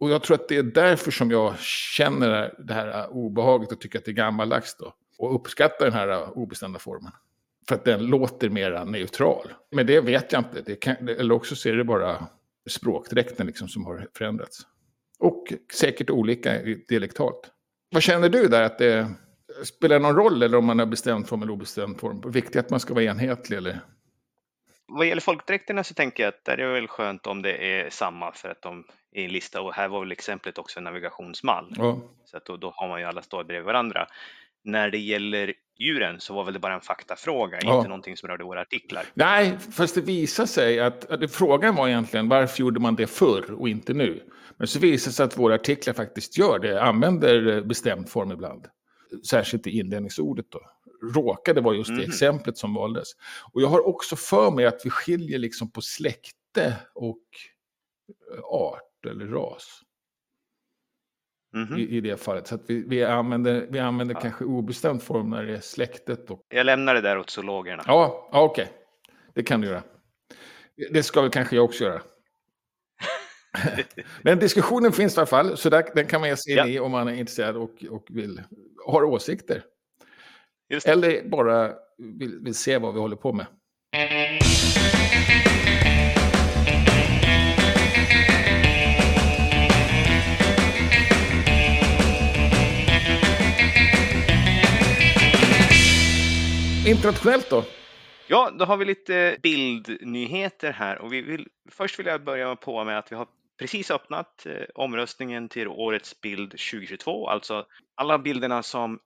Och 0.00 0.10
jag 0.10 0.22
tror 0.22 0.34
att 0.34 0.48
det 0.48 0.56
är 0.56 0.62
därför 0.62 1.10
som 1.10 1.30
jag 1.30 1.58
känner 1.58 2.54
det 2.66 2.74
här 2.74 3.10
obehaget 3.10 3.72
och 3.72 3.80
tycker 3.80 3.98
att 3.98 4.04
det 4.04 4.10
är 4.10 4.14
gammaldags 4.14 4.76
då. 4.78 4.94
Och 5.18 5.34
uppskattar 5.34 5.84
den 5.84 5.94
här 5.94 6.38
obestämda 6.38 6.78
formen. 6.78 7.12
För 7.68 7.74
att 7.74 7.84
den 7.84 8.06
låter 8.06 8.48
mer 8.48 8.84
neutral. 8.84 9.52
Men 9.70 9.86
det 9.86 10.00
vet 10.00 10.32
jag 10.32 10.40
inte. 10.40 10.62
Det 10.66 10.76
kan, 10.76 11.08
eller 11.08 11.34
också 11.34 11.56
så 11.56 11.68
är 11.68 11.72
det 11.72 11.84
bara 11.84 12.26
språkdräkten 12.70 13.46
liksom 13.46 13.68
som 13.68 13.86
har 13.86 14.08
förändrats. 14.16 14.66
Och 15.18 15.52
säkert 15.74 16.10
olika 16.10 16.62
dialektalt. 16.88 17.50
Vad 17.90 18.02
känner 18.02 18.28
du 18.28 18.48
där? 18.48 18.62
att 18.62 18.78
det 18.78 19.10
Spelar 19.64 19.98
det 19.98 20.02
någon 20.02 20.16
roll 20.16 20.42
eller 20.42 20.58
om 20.58 20.64
man 20.64 20.78
har 20.78 20.86
bestämd 20.86 21.28
form 21.28 21.42
eller 21.42 21.52
obestämd 21.52 22.00
form? 22.00 22.20
Viktigt 22.30 22.56
att 22.56 22.70
man 22.70 22.80
ska 22.80 22.94
vara 22.94 23.04
enhetlig 23.04 23.56
eller? 23.56 23.80
Vad 24.86 25.06
gäller 25.06 25.20
folkdräkterna 25.20 25.84
så 25.84 25.94
tänker 25.94 26.22
jag 26.22 26.28
att 26.28 26.44
där 26.44 26.52
är 26.52 26.66
det 26.66 26.72
väl 26.72 26.88
skönt 26.88 27.26
om 27.26 27.42
det 27.42 27.52
är 27.52 27.90
samma 27.90 28.32
för 28.32 28.48
att 28.48 28.62
de 28.62 28.84
är 29.12 29.24
en 29.24 29.32
lista 29.32 29.60
och 29.60 29.74
här 29.74 29.88
var 29.88 30.00
väl 30.00 30.12
exemplet 30.12 30.58
också 30.58 30.78
en 30.78 30.84
navigationsmall. 30.84 31.74
Ja. 31.76 32.00
Så 32.24 32.36
att 32.36 32.44
då, 32.44 32.56
då 32.56 32.72
har 32.76 32.88
man 32.88 33.00
ju 33.00 33.06
alla 33.06 33.22
står 33.22 33.44
bredvid 33.44 33.66
varandra. 33.66 34.06
När 34.64 34.90
det 34.90 34.98
gäller 34.98 35.54
djuren 35.80 36.20
så 36.20 36.34
var 36.34 36.44
väl 36.44 36.54
det 36.54 36.60
bara 36.60 36.74
en 36.74 36.80
faktafråga, 36.80 37.58
ja. 37.62 37.76
inte 37.76 37.88
någonting 37.88 38.16
som 38.16 38.28
rörde 38.28 38.44
våra 38.44 38.60
artiklar. 38.60 39.04
Nej, 39.14 39.58
fast 39.72 39.94
det 39.94 40.00
visade 40.00 40.48
sig 40.48 40.80
att, 40.80 41.10
att 41.10 41.32
frågan 41.32 41.74
var 41.74 41.88
egentligen 41.88 42.28
varför 42.28 42.60
gjorde 42.60 42.80
man 42.80 42.96
det 42.96 43.06
förr 43.06 43.52
och 43.52 43.68
inte 43.68 43.94
nu? 43.94 44.22
Men 44.56 44.66
så 44.68 44.78
visade 44.78 45.10
det 45.10 45.14
sig 45.14 45.24
att 45.24 45.38
våra 45.38 45.54
artiklar 45.54 45.94
faktiskt 45.94 46.38
gör 46.38 46.58
det, 46.58 46.82
använder 46.82 47.62
bestämd 47.62 48.08
form 48.08 48.32
ibland. 48.32 48.66
Särskilt 49.30 49.66
i 49.66 49.78
inledningsordet 49.78 50.46
då. 50.48 50.60
Råkade 51.14 51.60
vara 51.60 51.74
just 51.74 51.88
det 51.88 51.94
mm. 51.94 52.10
exemplet 52.10 52.58
som 52.58 52.74
valdes. 52.74 53.08
Och 53.52 53.62
jag 53.62 53.68
har 53.68 53.86
också 53.86 54.16
för 54.16 54.50
mig 54.50 54.66
att 54.66 54.80
vi 54.84 54.90
skiljer 54.90 55.38
liksom 55.38 55.70
på 55.72 55.80
släkte 55.80 56.76
och 56.94 57.22
art 58.42 59.06
eller 59.10 59.26
ras. 59.26 59.80
Mm 61.54 61.68
-hmm. 61.68 61.78
i, 61.78 61.96
i, 61.96 62.00
det 62.00 62.16
fallet. 62.16 62.46
Så 62.46 62.54
att 62.54 62.62
vi, 62.66 62.84
vi 62.88 63.04
använder, 63.04 63.66
vi 63.70 63.78
använder 63.78 64.14
ja. 64.14 64.20
kanske 64.20 64.44
obestämd 64.44 65.02
form 65.02 65.30
när 65.30 65.42
det 65.42 65.56
är 65.56 65.60
släktet. 65.60 66.30
Och... 66.30 66.46
Jag 66.48 66.66
lämnar 66.66 66.94
det 66.94 67.00
där 67.00 67.18
åt 67.18 67.30
zoologerna. 67.30 67.82
Ja, 67.86 68.28
ja 68.32 68.42
okej. 68.42 68.64
Okay. 68.64 68.76
Det 69.34 69.42
kan 69.42 69.60
du 69.60 69.68
göra. 69.68 69.82
Det 70.90 71.02
ska 71.02 71.20
väl 71.20 71.30
kanske 71.30 71.56
jag 71.56 71.64
också 71.64 71.84
göra. 71.84 72.02
Men 74.22 74.38
diskussionen 74.38 74.92
finns 74.92 75.16
i 75.16 75.20
alla 75.20 75.26
fall, 75.26 75.56
så 75.56 75.70
där, 75.70 75.84
den 75.94 76.06
kan 76.06 76.20
man 76.20 76.28
ge 76.28 76.36
sig 76.36 76.52
in 76.52 76.58
ja. 76.58 76.66
i 76.66 76.80
om 76.80 76.90
man 76.90 77.08
är 77.08 77.12
intresserad 77.12 77.56
och, 77.56 77.84
och 77.90 78.06
vill, 78.08 78.42
har 78.86 79.04
åsikter. 79.04 79.62
Eller 80.84 81.28
bara 81.28 81.72
vill, 81.98 82.38
vill 82.40 82.54
se 82.54 82.78
vad 82.78 82.94
vi 82.94 83.00
håller 83.00 83.16
på 83.16 83.32
med. 83.32 83.46
Internationellt 96.90 97.50
då? 97.50 97.64
Ja, 98.28 98.50
då 98.58 98.64
har 98.64 98.76
vi 98.76 98.84
lite 98.84 99.36
bildnyheter 99.42 100.72
här 100.72 100.98
och 100.98 101.12
vi 101.12 101.22
vill, 101.22 101.48
först 101.70 101.98
vill 101.98 102.06
jag 102.06 102.24
börja 102.24 102.56
på 102.56 102.84
med 102.84 102.98
att 102.98 103.12
vi 103.12 103.16
har 103.16 103.26
precis 103.58 103.90
öppnat 103.90 104.46
eh, 104.46 104.52
omröstningen 104.74 105.48
till 105.48 105.68
årets 105.68 106.20
bild 106.20 106.50
2022, 106.50 107.28
alltså 107.28 107.66
alla 107.94 108.18
bilderna 108.18 108.62
som 108.62 108.98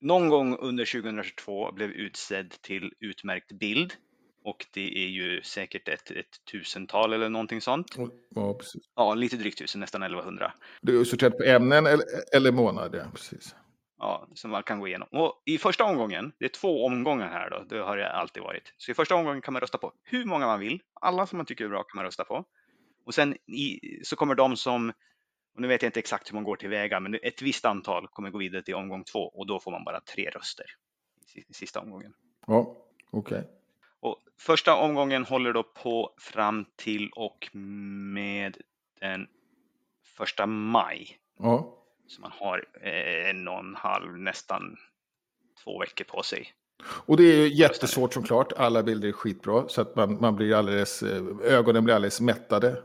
någon 0.00 0.28
gång 0.28 0.58
under 0.58 0.84
2022 0.84 1.72
blev 1.72 1.90
utsedd 1.90 2.50
till 2.62 2.92
utmärkt 3.00 3.52
bild. 3.52 3.92
Och 4.44 4.66
det 4.74 5.04
är 5.04 5.08
ju 5.08 5.42
säkert 5.42 5.88
ett, 5.88 6.10
ett 6.10 6.44
tusental 6.52 7.12
eller 7.12 7.28
någonting 7.28 7.60
sånt. 7.60 7.96
Ja, 8.34 8.54
precis. 8.54 8.82
Ja, 8.96 9.14
lite 9.14 9.36
drygt 9.36 9.58
tusen, 9.58 9.80
nästan 9.80 10.02
1100. 10.02 10.52
Du 10.80 11.00
är 11.00 11.04
sorterat 11.04 11.38
på 11.38 11.44
ämnen 11.44 11.86
eller, 11.86 12.04
eller 12.36 12.52
månad, 12.52 12.94
ja, 12.94 13.04
precis. 13.14 13.54
Ja, 14.02 14.28
som 14.34 14.50
man 14.50 14.62
kan 14.62 14.80
gå 14.80 14.88
igenom. 14.88 15.08
Och 15.10 15.42
i 15.44 15.58
första 15.58 15.84
omgången, 15.84 16.32
det 16.38 16.44
är 16.44 16.48
två 16.48 16.86
omgångar 16.86 17.28
här 17.28 17.50
då, 17.50 17.64
det 17.68 17.82
har 17.82 17.96
det 17.96 18.12
alltid 18.12 18.42
varit. 18.42 18.74
Så 18.76 18.90
i 18.90 18.94
första 18.94 19.14
omgången 19.14 19.42
kan 19.42 19.52
man 19.52 19.60
rösta 19.60 19.78
på 19.78 19.92
hur 20.02 20.24
många 20.24 20.46
man 20.46 20.60
vill. 20.60 20.82
Alla 21.00 21.26
som 21.26 21.36
man 21.36 21.46
tycker 21.46 21.64
är 21.64 21.68
bra 21.68 21.82
kan 21.82 21.96
man 21.96 22.04
rösta 22.04 22.24
på. 22.24 22.44
Och 23.04 23.14
sen 23.14 23.36
i, 23.46 23.80
så 24.04 24.16
kommer 24.16 24.34
de 24.34 24.56
som 24.56 24.92
och 25.54 25.60
nu 25.60 25.68
vet 25.68 25.82
jag 25.82 25.88
inte 25.88 26.00
exakt 26.00 26.30
hur 26.30 26.34
man 26.34 26.44
går 26.44 26.56
tillväga, 26.56 27.00
men 27.00 27.14
ett 27.14 27.42
visst 27.42 27.64
antal 27.64 28.08
kommer 28.08 28.30
gå 28.30 28.38
vidare 28.38 28.62
till 28.62 28.74
omgång 28.74 29.04
två 29.04 29.18
och 29.18 29.46
då 29.46 29.60
får 29.60 29.70
man 29.70 29.84
bara 29.84 30.00
tre 30.00 30.30
röster 30.30 30.66
i 31.34 31.54
sista 31.54 31.80
omgången. 31.80 32.14
Ja, 32.46 32.76
okej. 33.10 33.38
Okay. 33.38 33.50
Och 34.00 34.18
första 34.38 34.76
omgången 34.76 35.24
håller 35.24 35.52
då 35.52 35.62
på 35.62 36.14
fram 36.18 36.64
till 36.76 37.10
och 37.10 37.50
med 37.54 38.56
den 39.00 39.26
första 40.16 40.46
maj. 40.46 41.18
Ja. 41.38 41.81
Så 42.06 42.20
man 42.20 42.32
har 42.34 42.64
en 43.26 43.48
och 43.48 43.58
en 43.58 43.74
halv, 43.74 44.18
nästan 44.18 44.76
två 45.64 45.78
veckor 45.78 46.04
på 46.04 46.22
sig. 46.22 46.52
Och 46.84 47.16
det 47.16 47.22
är 47.22 47.36
ju 47.36 47.48
jättesvårt 47.48 48.14
såklart. 48.14 48.52
Alla 48.52 48.82
bilder 48.82 49.08
är 49.08 49.12
skitbra. 49.12 49.68
Så 49.68 49.80
att 49.80 49.96
man, 49.96 50.20
man 50.20 50.36
blir 50.36 50.54
alldeles, 50.54 51.02
eh, 51.02 51.22
ögonen 51.44 51.84
blir 51.84 51.94
alldeles 51.94 52.20
mättade 52.20 52.82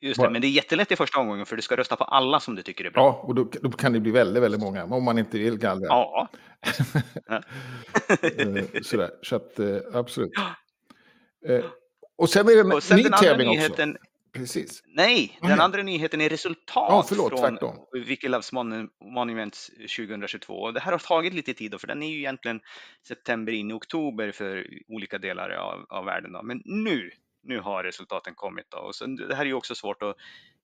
Just 0.00 0.20
det, 0.20 0.30
men 0.30 0.42
det 0.42 0.46
är 0.46 0.50
jättelätt 0.50 0.92
i 0.92 0.96
första 0.96 1.20
omgången 1.20 1.46
för 1.46 1.56
du 1.56 1.62
ska 1.62 1.76
rösta 1.76 1.96
på 1.96 2.04
alla 2.04 2.40
som 2.40 2.54
du 2.54 2.62
tycker 2.62 2.84
är 2.84 2.90
bra. 2.90 3.02
Ja, 3.02 3.20
och 3.22 3.34
då, 3.34 3.48
då 3.62 3.70
kan 3.70 3.92
det 3.92 4.00
bli 4.00 4.10
väldigt, 4.10 4.42
väldigt 4.42 4.60
många 4.60 4.84
om 4.84 5.04
man 5.04 5.18
inte 5.18 5.38
vill 5.38 5.58
gallra. 5.58 5.86
Ja. 5.88 6.28
Eh, 8.22 8.64
sådär, 8.82 9.10
så 9.22 9.36
att 9.36 9.58
eh, 9.58 9.76
absolut. 9.92 10.32
Eh, 11.48 11.64
och 12.16 12.30
sen 12.30 12.48
är 12.48 12.54
det 12.54 12.94
en 12.94 12.96
ny 12.96 13.04
tävling 13.10 13.48
nyheten, 13.48 13.90
också. 13.90 14.06
Precis. 14.34 14.82
Nej, 14.86 15.38
den 15.42 15.60
andra 15.60 15.82
nyheten 15.82 16.20
är 16.20 16.28
resultat 16.28 16.86
ja, 16.88 17.04
förlåt, 17.08 17.40
från. 17.40 17.58
Wiki 18.06 18.28
Loves 18.28 18.52
Monuments 19.00 19.70
2022. 19.96 20.70
Det 20.70 20.80
här 20.80 20.92
har 20.92 20.98
tagit 20.98 21.34
lite 21.34 21.54
tid, 21.54 21.70
då, 21.70 21.78
för 21.78 21.86
den 21.86 22.02
är 22.02 22.08
ju 22.08 22.18
egentligen 22.18 22.60
september 23.06 23.52
in 23.52 23.70
i 23.70 23.74
oktober 23.74 24.32
för 24.32 24.66
olika 24.88 25.18
delar 25.18 25.50
av, 25.50 25.86
av 25.88 26.04
världen. 26.04 26.32
Då. 26.32 26.42
Men 26.42 26.62
nu 26.64 27.10
nu 27.44 27.60
har 27.60 27.84
resultaten 27.84 28.34
kommit. 28.34 28.66
Då. 28.70 28.78
Och 28.78 28.94
sen, 28.94 29.16
det 29.16 29.34
här 29.34 29.42
är 29.42 29.46
ju 29.46 29.54
också 29.54 29.74
svårt 29.74 30.02
att, 30.02 30.16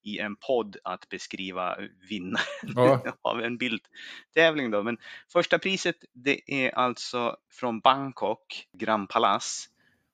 i 0.03 0.19
en 0.19 0.37
podd 0.37 0.77
att 0.85 1.09
beskriva 1.09 1.77
vinnaren 2.09 2.45
ja. 2.63 3.03
av 3.23 3.41
en 3.41 3.59
bildtävling. 3.59 4.71
Då. 4.71 4.83
Men 4.83 4.99
första 5.33 5.59
priset 5.59 5.97
det 6.13 6.41
är 6.47 6.71
alltså 6.71 7.37
från 7.51 7.81
Bangkok, 7.81 8.69
Grand 8.73 9.09
Palace. 9.09 9.69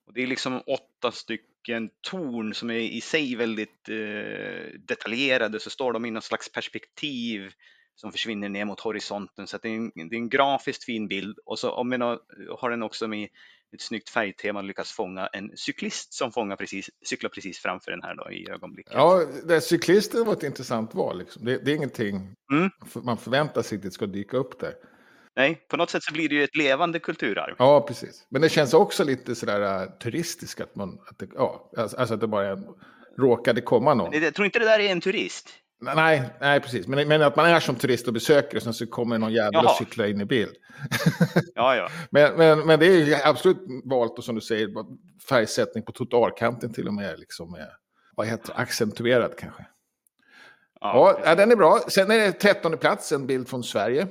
Och 0.07 0.13
det 0.13 0.23
är 0.23 0.27
liksom 0.27 0.63
åtta 0.67 1.13
stycken 1.13 1.56
torn 2.11 2.55
som 2.55 2.71
är 2.71 2.75
i 2.75 3.01
sig 3.01 3.37
väldigt 3.37 3.89
eh, 3.89 4.79
detaljerade, 4.79 5.61
så 5.61 5.71
står 5.71 5.93
de 5.93 6.05
i 6.05 6.11
något 6.11 6.25
slags 6.25 6.53
perspektiv 6.53 7.53
som 7.95 8.13
försvinner 8.13 8.49
ner 8.49 8.65
mot 8.65 8.81
horisonten. 8.81 9.47
Så 9.47 9.59
det 9.63 9.69
är, 9.69 9.77
en, 9.77 9.93
det 9.95 10.17
är 10.17 10.19
en 10.19 10.29
grafiskt 10.29 10.85
fin 10.85 11.09
bild 11.09 11.39
och 11.47 11.59
så 11.59 11.71
om 11.71 11.89
man 11.89 12.01
har 12.59 12.71
den 12.71 12.83
också 12.83 13.09
med 13.09 13.29
ett 13.75 13.81
snyggt 13.81 14.11
färgtema 14.11 14.63
lyckas 14.63 14.93
fånga 14.93 15.27
en 15.27 15.51
cyklist 15.57 16.15
som 16.15 16.33
fångar 16.33 16.57
precis, 16.57 16.91
cyklar 17.07 17.31
precis 17.31 17.59
framför 17.59 17.91
den 17.91 18.03
här 18.03 18.15
då 18.15 18.31
i 18.31 18.51
ögonblicket. 18.51 18.95
Ja, 18.95 19.27
det, 19.45 19.61
cyklisten 19.61 20.25
var 20.25 20.33
ett 20.33 20.43
intressant 20.43 20.95
val. 20.95 21.19
Liksom. 21.19 21.45
Det, 21.45 21.65
det, 21.65 21.73
är 21.73 21.77
ingenting 21.77 22.17
mm. 22.53 22.71
man 22.95 23.19
förväntar 23.19 23.63
sig 23.63 23.77
att 23.77 23.83
det 23.83 23.91
ska 23.91 24.07
dyka 24.07 24.37
upp 24.37 24.61
där. 24.61 24.75
Nej, 25.37 25.67
på 25.69 25.77
något 25.77 25.91
sätt 25.91 26.03
så 26.03 26.13
blir 26.13 26.29
det 26.29 26.35
ju 26.35 26.45
ett 26.45 26.57
levande 26.57 26.99
kulturarv. 26.99 27.55
Ja, 27.59 27.81
precis. 27.81 28.27
Men 28.29 28.43
det 28.43 28.49
känns 28.49 28.75
också 28.75 29.05
lite 29.05 29.35
sådär 29.35 29.83
uh, 29.83 29.91
turistiskt 29.91 30.61
att 30.61 30.77
man, 30.77 30.99
att 31.11 31.19
det, 31.19 31.29
ja, 31.35 31.71
alltså, 31.77 31.97
alltså 31.97 32.15
att 32.15 32.21
det 32.21 32.27
bara 32.27 32.59
råkade 33.19 33.61
komma 33.61 33.95
någon. 33.95 34.23
Jag 34.23 34.35
tror 34.35 34.47
inte 34.47 34.59
det 34.59 34.65
där 34.65 34.79
är 34.79 34.93
en 34.93 35.01
turist. 35.01 35.51
Nej, 35.81 36.23
nej 36.41 36.61
precis. 36.61 36.87
Men, 36.87 37.09
men 37.09 37.23
att 37.23 37.37
man 37.37 37.47
är 37.47 37.61
som 37.61 37.75
turist 37.75 38.07
och 38.07 38.13
besöker 38.13 38.57
och 38.57 38.63
sen 38.63 38.75
så 38.75 38.87
kommer 38.87 39.19
någon 39.19 39.33
jävel 39.33 39.65
och 39.65 39.71
cyklar 39.71 40.07
in 40.07 40.21
i 40.21 40.25
bild. 40.25 40.57
ja, 41.55 41.77
ja. 41.77 41.89
Men, 42.11 42.37
men, 42.37 42.67
men 42.67 42.81
det 42.81 42.87
är 42.87 43.05
ju 43.05 43.15
absolut 43.15 43.59
valt 43.85 44.19
och 44.19 44.25
som 44.25 44.35
du 44.35 44.41
säger, 44.41 44.69
färgsättning 45.29 45.85
på 45.85 45.93
totalkanten 45.93 46.73
till 46.73 46.89
och 46.89 46.95
med. 46.95 47.19
Liksom, 47.19 47.57
vad 48.17 48.27
heter? 48.27 48.53
Accentuerad 48.57 49.39
kanske. 49.39 49.67
Ja, 50.81 51.21
ja, 51.25 51.35
den 51.35 51.53
är 51.53 51.57
bra. 51.57 51.81
Sen 51.89 52.11
är 52.11 52.19
det 52.19 52.33
trettonde 52.33 52.77
plats, 52.77 53.13
en 53.13 53.27
bild 53.27 53.49
från 53.49 53.65
Sverige. 53.65 54.07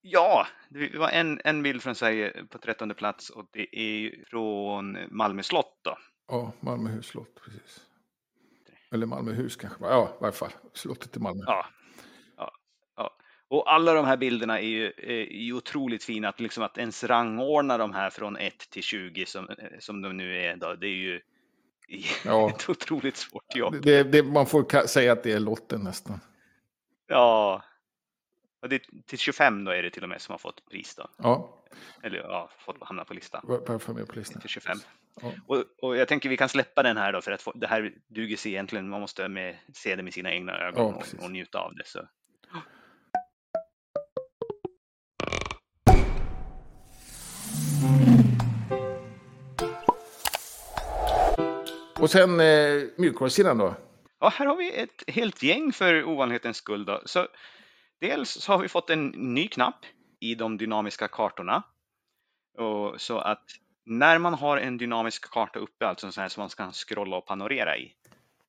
Ja, 0.00 0.46
det 0.68 0.98
var 0.98 1.08
en, 1.08 1.40
en 1.44 1.62
bild 1.62 1.82
från 1.82 1.94
Sverige 1.94 2.44
på 2.50 2.58
trettonde 2.58 2.94
plats 2.94 3.30
och 3.30 3.48
det 3.52 3.78
är 3.78 4.24
från 4.30 4.98
Malmö 5.10 5.42
slott 5.42 5.78
då. 5.82 5.98
Ja, 6.28 6.52
Malmöhus 6.60 7.06
slott, 7.06 7.40
precis. 7.44 7.80
Eller 8.92 9.06
Malmöhus 9.06 9.56
kanske. 9.56 9.84
Ja, 9.84 10.08
i 10.18 10.22
varje 10.22 10.32
fall. 10.32 10.52
Slottet 10.74 11.16
i 11.16 11.20
Malmö. 11.20 11.44
Ja. 11.46 11.66
ja. 12.36 12.52
ja. 12.96 13.16
Och 13.48 13.72
alla 13.72 13.92
de 13.92 14.06
här 14.06 14.16
bilderna 14.16 14.60
är 14.60 14.66
ju, 14.66 14.92
är 14.96 15.32
ju 15.32 15.52
otroligt 15.52 16.04
fina. 16.04 16.28
Att, 16.28 16.40
liksom 16.40 16.62
att 16.62 16.78
ens 16.78 17.04
rangordna 17.04 17.78
de 17.78 17.92
här 17.92 18.10
från 18.10 18.36
1 18.36 18.58
till 18.70 18.82
20 18.82 19.26
som, 19.26 19.48
som 19.78 20.02
de 20.02 20.16
nu 20.16 20.36
är. 20.36 20.56
Då, 20.56 20.74
det 20.74 20.86
är 20.86 20.96
ju 20.96 21.20
ja. 22.24 22.50
ett 22.54 22.68
otroligt 22.68 23.16
svårt 23.16 23.56
jobb. 23.56 23.82
Det, 23.82 24.02
det, 24.02 24.22
man 24.22 24.46
får 24.46 24.86
säga 24.86 25.12
att 25.12 25.22
det 25.22 25.32
är 25.32 25.40
lotten 25.40 25.80
nästan. 25.80 26.20
Ja. 27.06 27.62
Och 28.60 28.68
det, 28.68 28.82
till 29.06 29.18
25 29.18 29.64
då 29.64 29.70
är 29.70 29.82
det 29.82 29.90
till 29.90 30.02
och 30.02 30.08
med 30.08 30.20
som 30.20 30.32
har 30.32 30.38
fått 30.38 30.66
pris 30.70 30.94
då. 30.94 31.08
Ja. 31.16 31.58
Eller 32.02 32.18
ja, 32.18 32.50
fått 32.58 32.76
hamna 32.80 33.04
på 33.04 33.14
listan. 33.14 33.40
Varför 33.44 33.92
med 33.92 34.08
på 34.08 34.14
listan? 34.14 34.40
Till 34.40 34.50
25. 34.50 34.78
Ja. 35.22 35.32
Och, 35.46 35.64
och, 35.82 35.96
jag 35.96 36.08
tänker 36.08 36.28
vi 36.28 36.36
kan 36.36 36.48
släppa 36.48 36.82
den 36.82 36.96
här 36.96 37.12
då 37.12 37.20
för 37.20 37.32
att 37.32 37.42
få, 37.42 37.52
det 37.52 37.66
här 37.66 37.92
duger 38.08 38.36
sig 38.36 38.52
egentligen. 38.52 38.88
Man 38.88 39.00
måste 39.00 39.28
med, 39.28 39.56
se 39.74 39.96
det 39.96 40.02
med 40.02 40.14
sina 40.14 40.32
egna 40.32 40.58
ögon 40.58 40.86
ja, 40.86 41.02
och, 41.18 41.24
och, 41.24 41.30
njuta 41.30 41.58
av 41.58 41.74
det. 41.74 41.86
Så. 41.86 42.08
Och 52.00 52.10
sen 52.10 52.40
eh, 52.40 52.82
mjukvarusidan 52.96 53.58
då? 53.58 53.74
Ja, 54.20 54.28
här 54.28 54.46
har 54.46 54.56
vi 54.56 54.72
ett 54.72 55.04
helt 55.06 55.42
gäng 55.42 55.72
för 55.72 56.04
ovanlighetens 56.04 56.56
skull. 56.56 56.84
Då. 56.84 57.02
Så, 57.04 57.26
dels 58.00 58.30
så 58.30 58.52
har 58.52 58.58
vi 58.58 58.68
fått 58.68 58.90
en 58.90 59.08
ny 59.08 59.48
knapp 59.48 59.86
i 60.20 60.34
de 60.34 60.56
dynamiska 60.56 61.08
kartorna. 61.08 61.62
Och, 62.58 63.00
så 63.00 63.18
att 63.18 63.44
när 63.84 64.18
man 64.18 64.34
har 64.34 64.56
en 64.56 64.78
dynamisk 64.78 65.30
karta 65.30 65.58
uppe, 65.58 65.86
alltså 65.86 66.06
en 66.06 66.12
sån 66.12 66.22
här 66.22 66.28
som 66.28 66.40
man 66.40 66.48
kan 66.48 66.72
scrolla 66.72 67.16
och 67.16 67.26
panorera 67.26 67.76
i, 67.76 67.94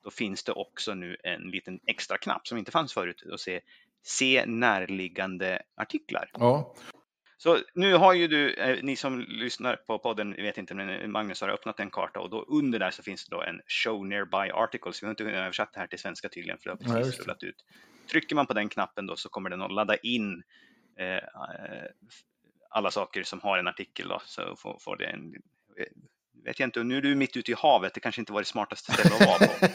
då 0.04 0.12
finns 0.12 0.44
det 0.44 0.52
också 0.52 0.94
nu 0.94 1.18
en 1.24 1.42
liten 1.42 1.80
extra 1.86 2.18
knapp 2.18 2.48
som 2.48 2.58
inte 2.58 2.72
fanns 2.72 2.94
förut 2.94 3.22
och 3.22 3.40
se, 3.40 3.62
se 4.04 4.46
närliggande 4.46 5.62
artiklar. 5.76 6.32
Ja. 6.34 6.76
Så 7.42 7.60
nu 7.74 7.94
har 7.94 8.14
ju 8.14 8.28
du, 8.28 8.54
eh, 8.54 8.84
ni 8.84 8.96
som 8.96 9.20
lyssnar 9.20 9.76
på 9.76 10.00
podden, 10.00 10.34
vet 10.34 10.58
inte, 10.58 10.74
men 10.74 11.12
Magnus 11.12 11.42
har 11.42 11.50
öppnat 11.50 11.80
en 11.80 11.90
karta 11.90 12.20
och 12.20 12.30
då 12.30 12.42
under 12.42 12.80
där 12.80 12.92
så 12.92 13.04
finns 13.04 13.26
det 13.26 13.36
då 13.36 13.42
en 13.42 13.62
show 13.68 14.06
nearby 14.06 14.52
articles. 14.52 15.04
Vi 15.04 15.08
har 15.08 15.12
inte 15.12 15.24
översatt 15.24 15.74
det 15.74 15.80
här 15.80 15.88
till 15.88 16.00
svenska 16.00 16.30
tydligen 16.30 16.58
för 16.58 16.70
det 16.70 16.72
har 16.72 17.00
precis 17.00 17.18
ja, 17.18 17.24
rullat 17.24 17.44
ut. 17.44 17.66
Trycker 18.12 18.36
man 18.36 18.48
på 18.48 18.54
den 18.54 18.70
knappen 18.70 19.06
då 19.06 19.16
så 19.16 19.30
kommer 19.30 19.50
den 19.50 19.62
att 19.62 19.72
ladda 19.72 19.96
in 19.96 20.44
eh, 20.98 21.24
alla 22.70 22.92
saker 22.92 23.24
som 23.24 23.42
har 23.42 23.58
en 23.58 23.68
artikel 23.68 24.08
då, 24.08 24.22
så 24.26 24.56
får, 24.56 24.80
får 24.80 24.98
det 24.98 25.06
en 25.06 25.34
vet 26.46 26.60
jag 26.60 26.68
inte, 26.68 26.84
nu 26.84 26.98
är 26.98 27.02
du 27.02 27.16
mitt 27.16 27.38
ute 27.38 27.52
i 27.52 27.56
havet, 27.58 27.94
det 27.94 28.00
kanske 28.00 28.22
inte 28.22 28.34
var 28.34 28.42
det 28.42 28.46
smartaste 28.46 28.94
stället 28.94 29.22
att 29.22 29.28
vara 29.28 29.38
på. 29.38 29.68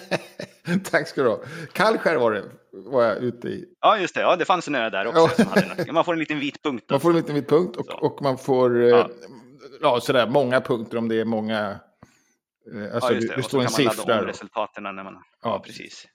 Tack 0.91 1.09
ska 1.09 1.23
du 1.23 1.29
ha. 1.29 1.41
Kallskär 1.73 2.17
var 2.17 2.33
det, 2.33 2.45
var 2.73 3.03
jag 3.03 3.17
ute 3.17 3.49
i. 3.49 3.65
Ja, 3.81 3.99
just 3.99 4.15
det, 4.15 4.21
ja, 4.21 4.37
det 4.37 4.45
fanns 4.45 4.69
en 4.69 4.75
ö 4.75 4.91
där 4.91 5.07
också. 5.07 5.47
Ja. 5.87 5.93
man 5.93 6.05
får 6.05 6.13
en 6.13 6.19
liten 6.19 6.39
vit 6.39 6.63
punkt. 6.63 6.85
Man 6.91 7.01
får 7.01 7.11
en 7.11 7.17
liten 7.17 7.35
vit 7.35 7.49
punkt 7.49 7.77
och, 7.77 8.03
och 8.03 8.23
man 8.23 8.39
får 8.39 8.83
ja. 8.83 8.99
Eh, 8.99 9.07
ja, 9.81 10.01
sådär, 10.01 10.27
många 10.27 10.61
punkter 10.61 10.99
om 10.99 11.09
det 11.09 11.21
är 11.21 11.25
många. 11.25 11.81
Eh, 12.75 12.95
alltså, 12.95 13.11
ja, 13.11 13.15
just 13.15 13.29
det. 13.29 13.37
det 13.37 13.43
står 13.43 13.63
en 13.63 13.69
siffra. 13.69 13.91
Och 13.91 13.97
så 13.97 14.03
kan 14.03 14.09
man 14.09 14.17
ladda 14.17 14.23
om 14.23 14.29
resultaten 14.29 14.83
när 14.83 15.05
man... 15.05 15.23
Ja, 15.43 15.63
precis. 15.67 16.07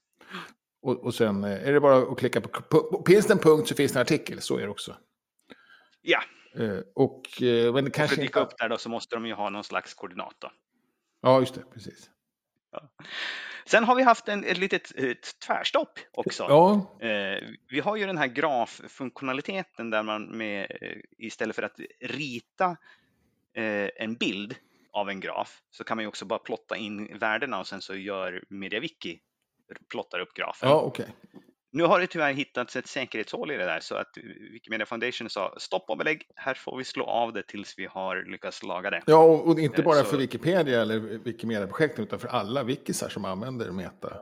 Och, 0.82 1.03
och 1.06 1.13
sen 1.13 1.44
eh, 1.44 1.68
är 1.68 1.74
det 1.74 1.79
bara 1.79 1.98
att 1.98 2.18
klicka 2.18 2.41
på, 2.41 2.50
på... 2.62 3.03
Finns 3.08 3.27
det 3.27 3.34
en 3.34 3.39
punkt 3.39 3.68
så 3.68 3.75
finns 3.75 3.91
det 3.91 4.00
en 4.00 4.01
artikel, 4.01 4.41
så 4.41 4.58
är 4.58 4.62
det 4.62 4.70
också. 4.70 4.96
Ja. 6.01 6.20
Eh, 6.56 6.79
och, 6.96 7.41
eh, 7.41 7.74
men 7.74 7.86
det 7.86 7.91
kanske 7.91 8.15
för 8.15 8.22
att 8.22 8.27
dyka 8.27 8.39
upp 8.39 8.58
där 8.58 8.70
då 8.70 8.77
så 8.77 8.89
måste 8.89 9.15
de 9.15 9.25
ju 9.25 9.34
ha 9.34 9.50
någon 9.50 9.63
slags 9.63 9.94
koordinat 9.94 10.36
då. 10.39 10.51
Ja, 11.22 11.39
just 11.39 11.56
det, 11.56 11.63
precis. 11.74 12.10
Ja. 12.72 12.89
Sen 13.65 13.84
har 13.84 13.96
vi 13.96 14.03
haft 14.03 14.27
en, 14.27 14.44
ett 14.44 14.58
litet 14.58 14.91
ett 14.98 15.39
tvärstopp 15.48 16.00
också. 16.12 16.44
Ja. 16.44 16.98
Eh, 17.08 17.44
vi 17.70 17.79
har 17.79 17.96
ju 17.96 18.06
den 18.06 18.18
här 18.18 18.27
graffunktionaliteten 18.27 19.89
där 19.89 20.03
man 20.03 20.38
med, 20.38 20.77
eh, 20.82 20.98
istället 21.18 21.56
för 21.56 21.63
att 21.63 21.79
rita 22.00 22.77
eh, 23.53 23.89
en 23.96 24.15
bild 24.15 24.56
av 24.91 25.10
en 25.10 25.20
graf 25.20 25.62
så 25.72 25.84
kan 25.84 25.98
man 25.98 26.03
ju 26.03 26.08
också 26.08 26.25
bara 26.25 26.39
plotta 26.39 26.77
in 26.77 27.18
värdena 27.20 27.60
och 27.60 27.68
sen 27.68 27.82
så 27.82 27.96
gör 27.96 28.44
MediaWiki 28.50 29.20
plottar 29.89 30.20
upp 30.20 30.34
grafen. 30.34 30.70
Ja, 30.70 30.82
okay. 30.82 31.06
Nu 31.71 31.83
har 31.83 31.99
det 31.99 32.07
tyvärr 32.07 32.33
hittats 32.33 32.75
ett 32.75 32.88
säkerhetshål 32.88 33.51
i 33.51 33.57
det 33.57 33.65
där 33.65 33.79
så 33.79 33.95
att 33.95 34.17
Wikimedia 34.51 34.85
Foundation 34.85 35.29
sa 35.29 35.55
stopp 35.57 35.89
och 35.89 35.97
belägg, 35.97 36.27
här 36.35 36.53
får 36.53 36.77
vi 36.77 36.83
slå 36.83 37.05
av 37.05 37.33
det 37.33 37.43
tills 37.43 37.73
vi 37.77 37.85
har 37.85 38.31
lyckats 38.31 38.63
laga 38.63 38.89
det. 38.89 39.01
Ja, 39.05 39.23
och 39.23 39.59
inte 39.59 39.81
bara 39.81 39.95
så... 39.95 40.05
för 40.05 40.17
Wikipedia 40.17 40.81
eller 40.81 40.99
Wikimedia-projekten 40.99 42.03
utan 42.03 42.19
för 42.19 42.27
alla 42.27 42.63
wikisar 42.63 43.09
som 43.09 43.25
använder 43.25 43.71
Meta. 43.71 44.17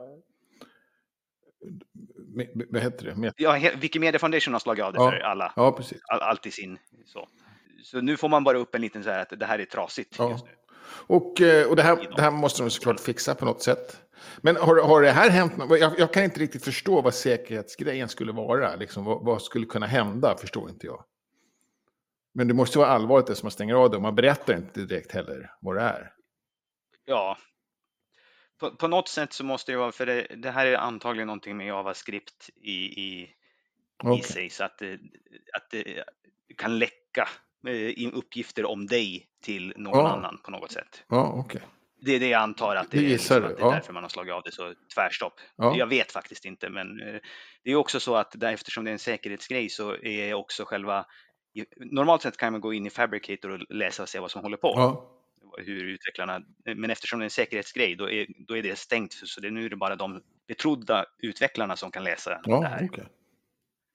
Vad 2.70 2.82
heter 2.82 3.04
det? 3.04 3.14
Meta. 3.14 3.34
Ja, 3.36 3.70
Wikimedia 3.76 4.18
Foundation 4.18 4.54
har 4.54 4.60
slagit 4.60 4.84
av 4.84 4.92
det 4.92 4.98
ja. 4.98 5.10
för 5.10 5.18
alla. 5.18 5.52
Ja, 5.56 5.72
precis. 5.72 6.00
All, 6.04 6.20
allt 6.20 6.46
i 6.46 6.50
sin 6.50 6.78
så. 7.04 7.28
Så 7.82 8.00
nu 8.00 8.16
får 8.16 8.28
man 8.28 8.44
bara 8.44 8.58
upp 8.58 8.74
en 8.74 8.80
liten 8.80 9.04
så 9.04 9.10
här 9.10 9.22
att 9.22 9.40
det 9.40 9.46
här 9.46 9.58
är 9.58 9.64
trasigt 9.64 10.16
ja. 10.18 10.30
just 10.30 10.44
nu. 10.44 10.50
Och, 10.88 11.40
eh, 11.40 11.68
och 11.68 11.76
det, 11.76 11.82
här, 11.82 12.12
det 12.16 12.22
här 12.22 12.30
måste 12.30 12.62
de 12.62 12.70
såklart 12.70 13.00
fixa 13.00 13.34
på 13.34 13.44
något 13.44 13.62
sätt. 13.62 14.02
Men 14.38 14.56
har, 14.56 14.82
har 14.82 15.02
det 15.02 15.10
här 15.10 15.30
hänt? 15.30 15.52
Jag, 15.70 15.98
jag 15.98 16.12
kan 16.12 16.24
inte 16.24 16.40
riktigt 16.40 16.64
förstå 16.64 17.00
vad 17.00 17.14
säkerhetsgrejen 17.14 18.08
skulle 18.08 18.32
vara. 18.32 18.76
Liksom, 18.76 19.04
vad, 19.04 19.24
vad, 19.24 19.42
skulle 19.42 19.66
kunna 19.66 19.86
hända 19.86 20.36
förstår 20.36 20.70
inte 20.70 20.86
jag. 20.86 21.04
Men 22.34 22.48
det 22.48 22.54
måste 22.54 22.78
vara 22.78 22.88
allvarligt 22.88 23.26
det 23.26 23.34
som 23.34 23.46
man 23.46 23.50
stänger 23.50 23.74
av 23.74 23.90
det. 23.90 23.98
Man 23.98 24.14
berättar 24.14 24.56
inte 24.56 24.80
direkt 24.80 25.12
heller 25.12 25.52
vad 25.60 25.76
det 25.76 25.82
är. 25.82 26.12
Ja. 27.04 27.38
På, 28.60 28.70
på 28.70 28.88
något 28.88 29.08
sätt 29.08 29.32
så 29.32 29.44
måste 29.44 29.72
det 29.72 29.78
vara, 29.78 29.92
för 29.92 30.06
det, 30.06 30.26
det 30.36 30.50
här 30.50 30.66
är 30.66 30.76
antagligen 30.76 31.26
någonting 31.26 31.56
med 31.56 31.66
JavaScript 31.66 32.50
i, 32.62 33.02
i, 33.02 33.30
okay. 34.04 34.18
i 34.18 34.22
sig. 34.22 34.50
Så 34.50 34.64
att, 34.64 34.82
att 35.52 35.70
det 35.70 36.04
kan 36.56 36.78
läcka 36.78 37.28
eh, 37.66 38.10
uppgifter 38.12 38.64
om 38.64 38.86
dig 38.86 39.26
till 39.42 39.72
någon 39.76 39.98
ja. 39.98 40.08
annan 40.08 40.38
på 40.44 40.50
något 40.50 40.72
sätt. 40.72 41.04
Ja, 41.08 41.32
okay. 41.32 41.60
Det 42.00 42.14
är 42.14 42.20
det 42.20 42.28
jag 42.28 42.42
antar 42.42 42.76
att 42.76 42.90
det, 42.90 42.98
är, 42.98 43.02
liksom, 43.02 43.36
att 43.36 43.56
det 43.56 43.62
är 43.62 43.66
ja. 43.66 43.70
därför 43.70 43.92
man 43.92 44.02
har 44.02 44.10
slagit 44.10 44.32
av 44.32 44.42
det 44.42 44.52
så 44.52 44.74
tvärstopp. 44.94 45.40
Ja. 45.56 45.76
Jag 45.76 45.86
vet 45.86 46.12
faktiskt 46.12 46.44
inte, 46.44 46.70
men 46.70 47.00
eh, 47.00 47.20
det 47.64 47.70
är 47.70 47.76
också 47.76 48.00
så 48.00 48.16
att 48.16 48.32
där, 48.34 48.52
eftersom 48.52 48.84
det 48.84 48.90
är 48.90 48.92
en 48.92 48.98
säkerhetsgrej 48.98 49.68
så 49.68 49.96
är 50.02 50.34
också 50.34 50.64
själva 50.64 51.06
Normalt 51.76 52.22
sett 52.22 52.36
kan 52.36 52.52
man 52.52 52.60
gå 52.60 52.72
in 52.72 52.86
i 52.86 52.90
Fabricator 52.90 53.50
och 53.50 53.60
läsa 53.68 54.02
och 54.02 54.08
se 54.08 54.18
vad 54.18 54.30
som 54.30 54.42
håller 54.42 54.56
på. 54.56 54.72
Ja. 54.76 55.14
Hur 55.58 55.84
utvecklarna, 55.84 56.40
men 56.64 56.90
eftersom 56.90 57.18
det 57.18 57.22
är 57.22 57.24
en 57.24 57.30
säkerhetsgrej 57.30 57.96
då 57.96 58.10
är, 58.10 58.26
då 58.48 58.56
är 58.56 58.62
det 58.62 58.78
stängt. 58.78 59.12
Så 59.12 59.40
det, 59.40 59.50
nu 59.50 59.64
är 59.64 59.70
det 59.70 59.76
bara 59.76 59.96
de 59.96 60.22
betrodda 60.48 61.04
utvecklarna 61.18 61.76
som 61.76 61.90
kan 61.90 62.04
läsa 62.04 62.30
det 62.30 62.68
här. 62.68 62.84
Okay. 62.84 63.04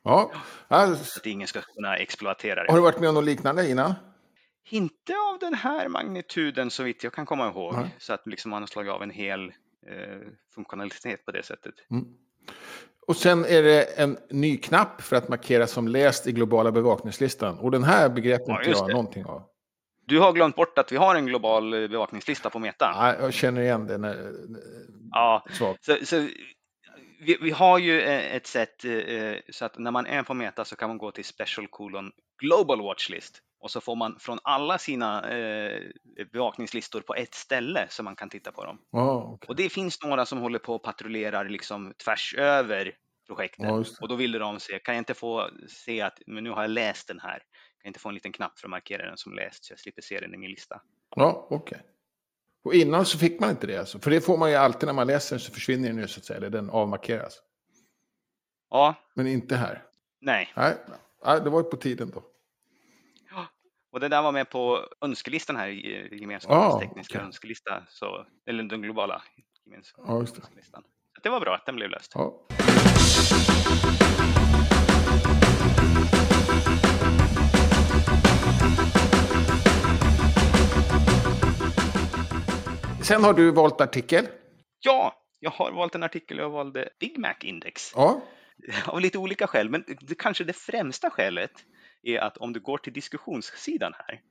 Ja. 0.03 0.31
Så 0.69 1.19
att 1.19 1.25
ingen 1.25 1.47
ska 1.47 1.61
kunna 1.61 1.97
exploatera 1.97 2.63
det. 2.63 2.71
Har 2.71 2.77
du 2.77 2.83
varit 2.83 2.99
med 2.99 3.09
om 3.09 3.15
något 3.15 3.23
liknande 3.23 3.69
innan? 3.69 3.93
Inte 4.69 5.13
av 5.13 5.39
den 5.39 5.53
här 5.53 5.87
magnituden 5.87 6.69
så 6.69 6.83
vitt 6.83 7.03
jag 7.03 7.13
kan 7.13 7.25
komma 7.25 7.47
ihåg. 7.47 7.73
Mm. 7.73 7.87
Så 7.97 8.13
att 8.13 8.27
liksom 8.27 8.51
man 8.51 8.61
har 8.61 8.67
slagit 8.67 8.91
av 8.91 9.03
en 9.03 9.09
hel 9.09 9.43
eh, 9.87 10.27
funktionalitet 10.55 11.25
på 11.25 11.31
det 11.31 11.43
sättet. 11.43 11.73
Mm. 11.91 12.05
Och 13.07 13.15
sen 13.15 13.45
är 13.45 13.63
det 13.63 13.83
en 13.83 14.17
ny 14.29 14.57
knapp 14.57 15.01
för 15.01 15.15
att 15.15 15.29
markera 15.29 15.67
som 15.67 15.87
läst 15.87 16.27
i 16.27 16.31
globala 16.31 16.71
bevakningslistan. 16.71 17.59
Och 17.59 17.71
den 17.71 17.83
här 17.83 18.09
begreppet 18.09 18.47
ja, 18.47 18.59
inte 18.59 18.71
jag 18.71 18.87
det. 18.87 18.93
någonting 18.93 19.25
av. 19.25 19.43
Du 20.05 20.19
har 20.19 20.33
glömt 20.33 20.55
bort 20.55 20.77
att 20.77 20.91
vi 20.91 20.97
har 20.97 21.15
en 21.15 21.25
global 21.25 21.71
bevakningslista 21.71 22.49
på 22.49 22.59
Meta. 22.59 22.91
Ja, 22.95 23.15
jag 23.21 23.33
känner 23.33 23.61
igen 23.61 23.87
det. 23.87 23.97
När, 23.97 24.33
ja, 25.11 25.45
så, 25.51 25.75
så 26.03 26.27
vi, 27.25 27.37
vi, 27.41 27.51
har 27.51 27.77
ju 27.77 28.01
ett 28.01 28.47
sätt 28.47 28.85
eh, 28.85 29.35
så 29.49 29.65
att 29.65 29.77
när 29.77 29.91
man 29.91 30.05
är 30.05 30.23
på 30.23 30.33
Meta 30.33 30.65
så 30.65 30.75
kan 30.75 30.89
man 30.89 30.97
gå 30.97 31.11
till 31.11 31.25
special 31.25 31.67
colon 31.67 32.11
global 32.37 32.81
watchlist 32.81 33.41
och 33.59 33.71
så 33.71 33.81
får 33.81 33.95
man 33.95 34.19
från 34.19 34.39
alla 34.43 34.77
sina 34.77 35.31
eh, 35.31 35.81
bevakningslistor 36.31 37.01
på 37.01 37.15
ett 37.15 37.33
ställe 37.33 37.87
så 37.89 38.03
man 38.03 38.15
kan 38.15 38.29
titta 38.29 38.51
på 38.51 38.65
dem. 38.65 38.79
Oh, 38.91 39.33
okay. 39.33 39.47
Och 39.47 39.55
det 39.55 39.69
finns 39.69 40.03
några 40.03 40.25
som 40.25 40.39
håller 40.39 40.59
på 40.59 40.75
och 40.75 40.83
patrullerar 40.83 41.49
liksom 41.49 41.93
tvärs 42.05 42.35
över 42.37 42.91
projektet 43.27 43.71
oh, 43.71 43.83
och 44.01 44.07
då 44.07 44.15
ville 44.15 44.37
de 44.37 44.59
se, 44.59 44.79
kan 44.79 44.95
jag 44.95 45.01
inte 45.01 45.13
få 45.13 45.49
se 45.67 46.01
att 46.01 46.21
men 46.27 46.43
nu 46.43 46.49
har 46.49 46.61
jag 46.61 46.71
läst 46.71 47.07
den 47.07 47.19
här, 47.19 47.37
kan 47.37 47.83
jag 47.83 47.89
inte 47.89 47.99
få 47.99 48.09
en 48.09 48.15
liten 48.15 48.31
knapp 48.31 48.59
för 48.59 48.67
att 48.67 48.71
markera 48.71 49.05
den 49.05 49.17
som 49.17 49.33
läst 49.33 49.65
så 49.65 49.71
jag 49.71 49.79
slipper 49.79 50.01
se 50.01 50.19
den 50.19 50.33
i 50.33 50.37
min 50.37 50.49
lista. 50.49 50.81
Ja, 51.15 51.47
okej. 51.49 51.57
Okay. 51.57 51.92
Och 52.63 52.73
innan 52.73 53.05
så 53.05 53.17
fick 53.17 53.39
man 53.39 53.49
inte 53.49 53.67
det 53.67 53.77
alltså? 53.77 53.99
För 53.99 54.11
det 54.11 54.21
får 54.21 54.37
man 54.37 54.49
ju 54.49 54.55
alltid 54.55 54.87
när 54.87 54.93
man 54.93 55.07
läser 55.07 55.37
så 55.37 55.51
försvinner 55.51 55.89
den 55.89 55.97
ju 55.97 56.07
så 56.07 56.19
att 56.19 56.25
säga, 56.25 56.37
eller 56.37 56.49
den 56.49 56.69
avmarkeras. 56.69 57.41
Ja. 58.69 58.95
Men 59.13 59.27
inte 59.27 59.55
här? 59.55 59.83
Nej. 60.21 60.53
Nej, 60.55 60.75
Nej 61.25 61.41
det 61.41 61.49
var 61.49 61.59
ju 61.59 61.63
på 61.63 61.77
tiden 61.77 62.11
då. 62.13 62.23
Och 63.91 63.99
det 63.99 64.07
där 64.07 64.21
var 64.21 64.31
med 64.31 64.49
på 64.49 64.79
önskelistan 65.01 65.55
här, 65.55 65.67
gemenskapens 65.67 66.73
Ah, 66.75 66.79
tekniska 66.79 67.17
okej. 67.17 67.25
önskelista, 67.25 67.83
så, 67.89 68.25
eller 68.45 68.63
den 68.63 68.81
globala 68.81 69.21
gemenskapens 69.65 70.09
Ja, 70.09 70.19
just 70.19 70.35
det. 70.35 70.41
det 71.23 71.29
var 71.29 71.39
bra 71.39 71.55
att 71.55 71.65
den 71.65 71.75
blev 71.75 71.89
löst. 71.89 72.11
Ja. 72.15 72.33
Sen 83.03 83.23
har 83.23 83.33
du 83.33 83.51
valt 83.51 83.81
artikel. 83.81 84.27
Ja, 84.79 85.13
jag 85.39 85.51
har 85.51 85.71
valt 85.71 85.95
en 85.95 86.03
artikel 86.03 86.37
jag 86.37 86.49
valde 86.49 86.89
Big 86.99 87.17
Mac 87.17 87.35
Index. 87.41 87.91
Ja. 87.95 88.21
Av 88.85 89.01
lite 89.01 89.17
olika 89.17 89.47
skäl, 89.47 89.69
men 89.69 89.83
det, 90.01 90.15
kanske 90.15 90.43
det 90.43 90.53
främsta 90.53 91.09
skälet 91.09 91.51
är 92.03 92.19
att 92.19 92.37
om 92.37 92.53
du 92.53 92.59
går 92.59 92.77
till 92.77 92.93
diskussionssidan 92.93 93.93
här 93.97 94.21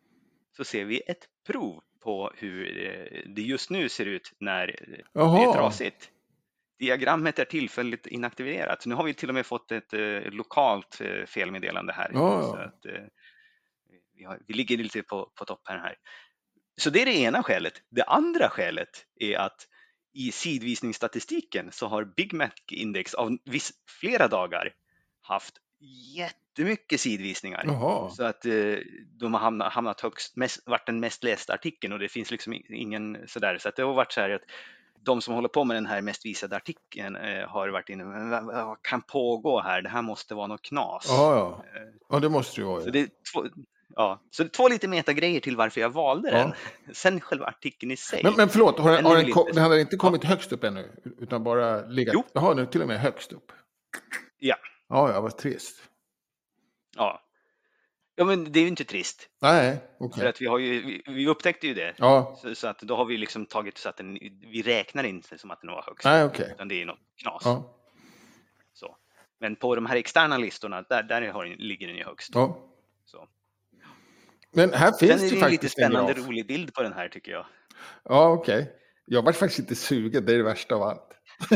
så 0.57 0.65
ser 0.65 0.85
vi 0.85 1.01
ett 1.01 1.27
prov 1.47 1.81
på 2.03 2.33
hur 2.37 2.87
eh, 2.87 3.33
det 3.35 3.43
just 3.43 3.71
nu 3.71 3.89
ser 3.89 4.07
ut 4.07 4.33
när 4.41 4.67
det 4.67 5.03
Jaha. 5.13 5.49
är 5.49 5.53
trasigt. 5.53 6.11
Diagrammet 6.79 7.39
är 7.39 7.45
tillfälligt 7.45 8.07
inaktiverat. 8.07 8.87
Nu 8.87 8.95
har 8.95 9.05
vi 9.05 9.15
till 9.15 9.29
och 9.29 9.35
med 9.35 9.47
fått 9.47 9.73
ett 9.73 9.93
eh, 9.93 10.21
lokalt 10.31 11.01
eh, 11.01 11.27
felmeddelande 11.27 11.93
här. 11.93 12.11
Ja, 12.13 12.43
Så 12.43 12.57
att, 12.57 12.87
eh, 12.87 13.05
vi, 14.17 14.25
har, 14.25 14.39
vi 14.47 14.55
ligger 14.55 14.77
lite 14.77 15.03
på, 15.03 15.33
på 15.39 15.45
toppen 15.45 15.81
här. 15.81 15.97
Så 16.77 16.91
det 16.91 17.03
är 17.03 17.07
det 17.07 17.17
ena 17.17 17.43
skälet. 17.43 17.73
Det 17.91 18.03
andra 18.03 18.49
skälet 18.49 19.07
är 19.21 19.39
att 19.39 19.69
i 20.13 20.33
sidvisningsstatistiken 20.33 21.73
så 21.73 21.87
har 21.87 22.05
Big 22.05 22.33
Mac 22.33 22.51
Index 22.71 23.15
av 23.15 23.39
viss, 23.45 23.73
flera 24.01 24.29
dagar 24.29 24.75
haft 25.23 25.55
jättemycket 26.17 27.01
sidvisningar. 27.01 27.63
Jaha. 27.67 28.11
Så 28.11 28.25
att 28.25 28.47
eh, 28.47 28.77
de 29.19 29.35
har 29.35 29.41
hamnat, 29.41 29.73
hamnat 29.73 30.01
högst, 30.01 30.37
mest, 30.37 30.69
varit 30.69 30.87
den 30.87 31.01
mest 31.01 31.25
lästa 31.25 31.55
artikeln 31.55 31.93
och 31.93 31.99
det 31.99 32.09
finns 32.09 32.31
liksom 32.31 32.55
ingen 32.69 33.19
sådär. 33.27 33.59
Så 33.59 33.69
att 33.69 33.77
det 33.77 33.83
har 33.83 33.95
varit 33.95 34.13
så 34.13 34.21
här 34.21 34.31
att 34.31 34.43
de 35.05 35.21
som 35.21 35.35
håller 35.35 35.49
på 35.49 35.65
med 35.65 35.77
den 35.77 35.87
här 35.87 36.01
mest 36.01 36.27
visade 36.27 36.57
artikeln 36.57 37.17
eh, 37.17 37.49
har 37.49 37.69
varit 37.69 37.89
inne, 37.89 38.05
men 38.05 38.31
vad, 38.31 38.45
vad 38.45 38.83
kan 38.83 39.03
pågå 39.03 39.61
här? 39.61 39.83
Det 39.83 39.89
här 39.89 40.03
måste 40.03 40.35
vara 40.35 40.47
något 40.47 40.63
knas. 40.63 41.07
Ja, 41.09 41.37
ja. 41.37 41.65
Ja, 42.09 42.21
det 42.21 42.29
måste 42.29 42.57
det 42.57 42.61
ju 42.61 42.67
vara. 42.67 42.81
Så 42.81 42.89
ja. 42.89 42.93
det 42.93 43.01
är 43.01 43.09
två, 43.33 43.47
ja, 43.97 44.23
så 44.31 44.49
två 44.49 44.69
lite 44.69 44.89
metagrejer 44.89 45.41
till 45.41 45.57
varför 45.57 45.81
jag 45.81 45.91
valde 45.91 46.31
Ja. 46.31 46.39
den. 46.39 46.53
Sen 46.95 47.21
själva 47.21 47.47
artikeln 47.47 47.93
i 47.93 47.97
sig. 47.97 48.21
Men, 48.25 48.35
men 48.37 48.49
förlåt, 48.49 48.79
har, 48.79 48.93
Den 48.93 49.05
har 49.05 49.17
den, 49.17 49.25
väl 49.25 49.33
ko- 49.33 49.41
inte- 49.41 49.53
den 49.53 49.63
hade 49.63 49.81
inte 49.81 49.97
kommit 49.97 50.25
högst 50.25 50.53
upp 50.53 50.65
ännu? 50.65 50.93
Utan 51.19 51.45
bara 51.45 51.87
legat? 51.87 52.15
Jo. 52.15 52.25
Jaha, 52.33 52.55
nu 52.55 52.67
till 52.67 52.83
och 52.83 52.89
med 52.89 53.01
högst 53.01 53.33
upp? 53.33 53.53
Ja. 54.39 54.57
Ja, 54.89 55.13
ja, 55.13 55.21
vad 55.21 55.39
trist. 55.39 55.89
Ja. 56.97 57.23
ja, 58.15 58.25
men 58.25 58.53
det 58.53 58.59
är 58.59 58.63
ju 58.63 58.69
inte 58.69 58.85
trist. 58.85 59.29
Nej, 59.43 59.79
okej. 60.01 60.21
För 60.23 60.29
att 60.29 60.41
vi, 60.41 60.47
har 60.47 60.59
ju, 60.59 60.83
vi, 60.87 61.03
vi 61.07 61.27
upptäckte 61.27 61.67
ju 61.67 61.75
det. 61.75 61.95
Ja, 61.99 62.39
Så, 62.43 62.55
så 62.55 62.69
att 62.69 62.79
då 62.81 62.97
har 62.97 63.05
vi 63.05 63.17
liksom 63.17 63.47
tagit 63.47 63.79
så 63.79 63.89
att 63.89 63.97
den, 63.97 64.13
vi 64.53 64.63
räknar 64.63 65.05
inte 65.05 65.39
som 65.39 65.51
att 65.51 65.61
den 65.61 65.71
var 65.71 65.83
högst. 65.87 66.05
nej, 66.05 66.25
okej. 66.25 66.51
Utan 66.55 66.69
det 66.69 66.83
är 66.83 66.87
något 66.87 66.99
knas. 67.23 67.43
Ja, 67.45 67.77
Så. 68.73 68.97
Men 69.41 69.57
på 69.57 69.75
de 69.75 69.87
här 69.87 69.97
externa 69.97 70.37
listorna, 70.39 70.83
där, 70.83 71.03
där 71.03 71.29
har, 71.29 71.45
ligger 71.47 71.87
den 71.87 71.97
ju 71.97 72.05
högst. 72.05 72.31
ja. 72.35 72.69
Men 74.53 74.73
här 74.73 74.93
Sen 74.93 75.09
finns 75.09 75.23
är 75.23 75.27
det 75.27 75.35
ju 75.35 75.41
faktiskt 75.41 75.63
lite 75.63 75.73
spännande 75.73 76.13
en 76.13 76.27
rolig 76.27 76.47
bild 76.47 76.75
på 76.75 76.83
den 76.83 76.93
här 76.93 77.09
tycker 77.09 77.33
jag. 77.33 77.47
Ja, 78.05 78.29
okej. 78.29 78.73
Jag 79.07 79.23
var 79.23 79.33
faktiskt 79.33 79.59
inte 79.59 79.75
sugen, 79.75 80.25
det 80.25 80.33
är 80.33 80.37
det 80.37 80.43
värsta 80.43 80.75
av 80.75 80.83
allt. 80.83 81.09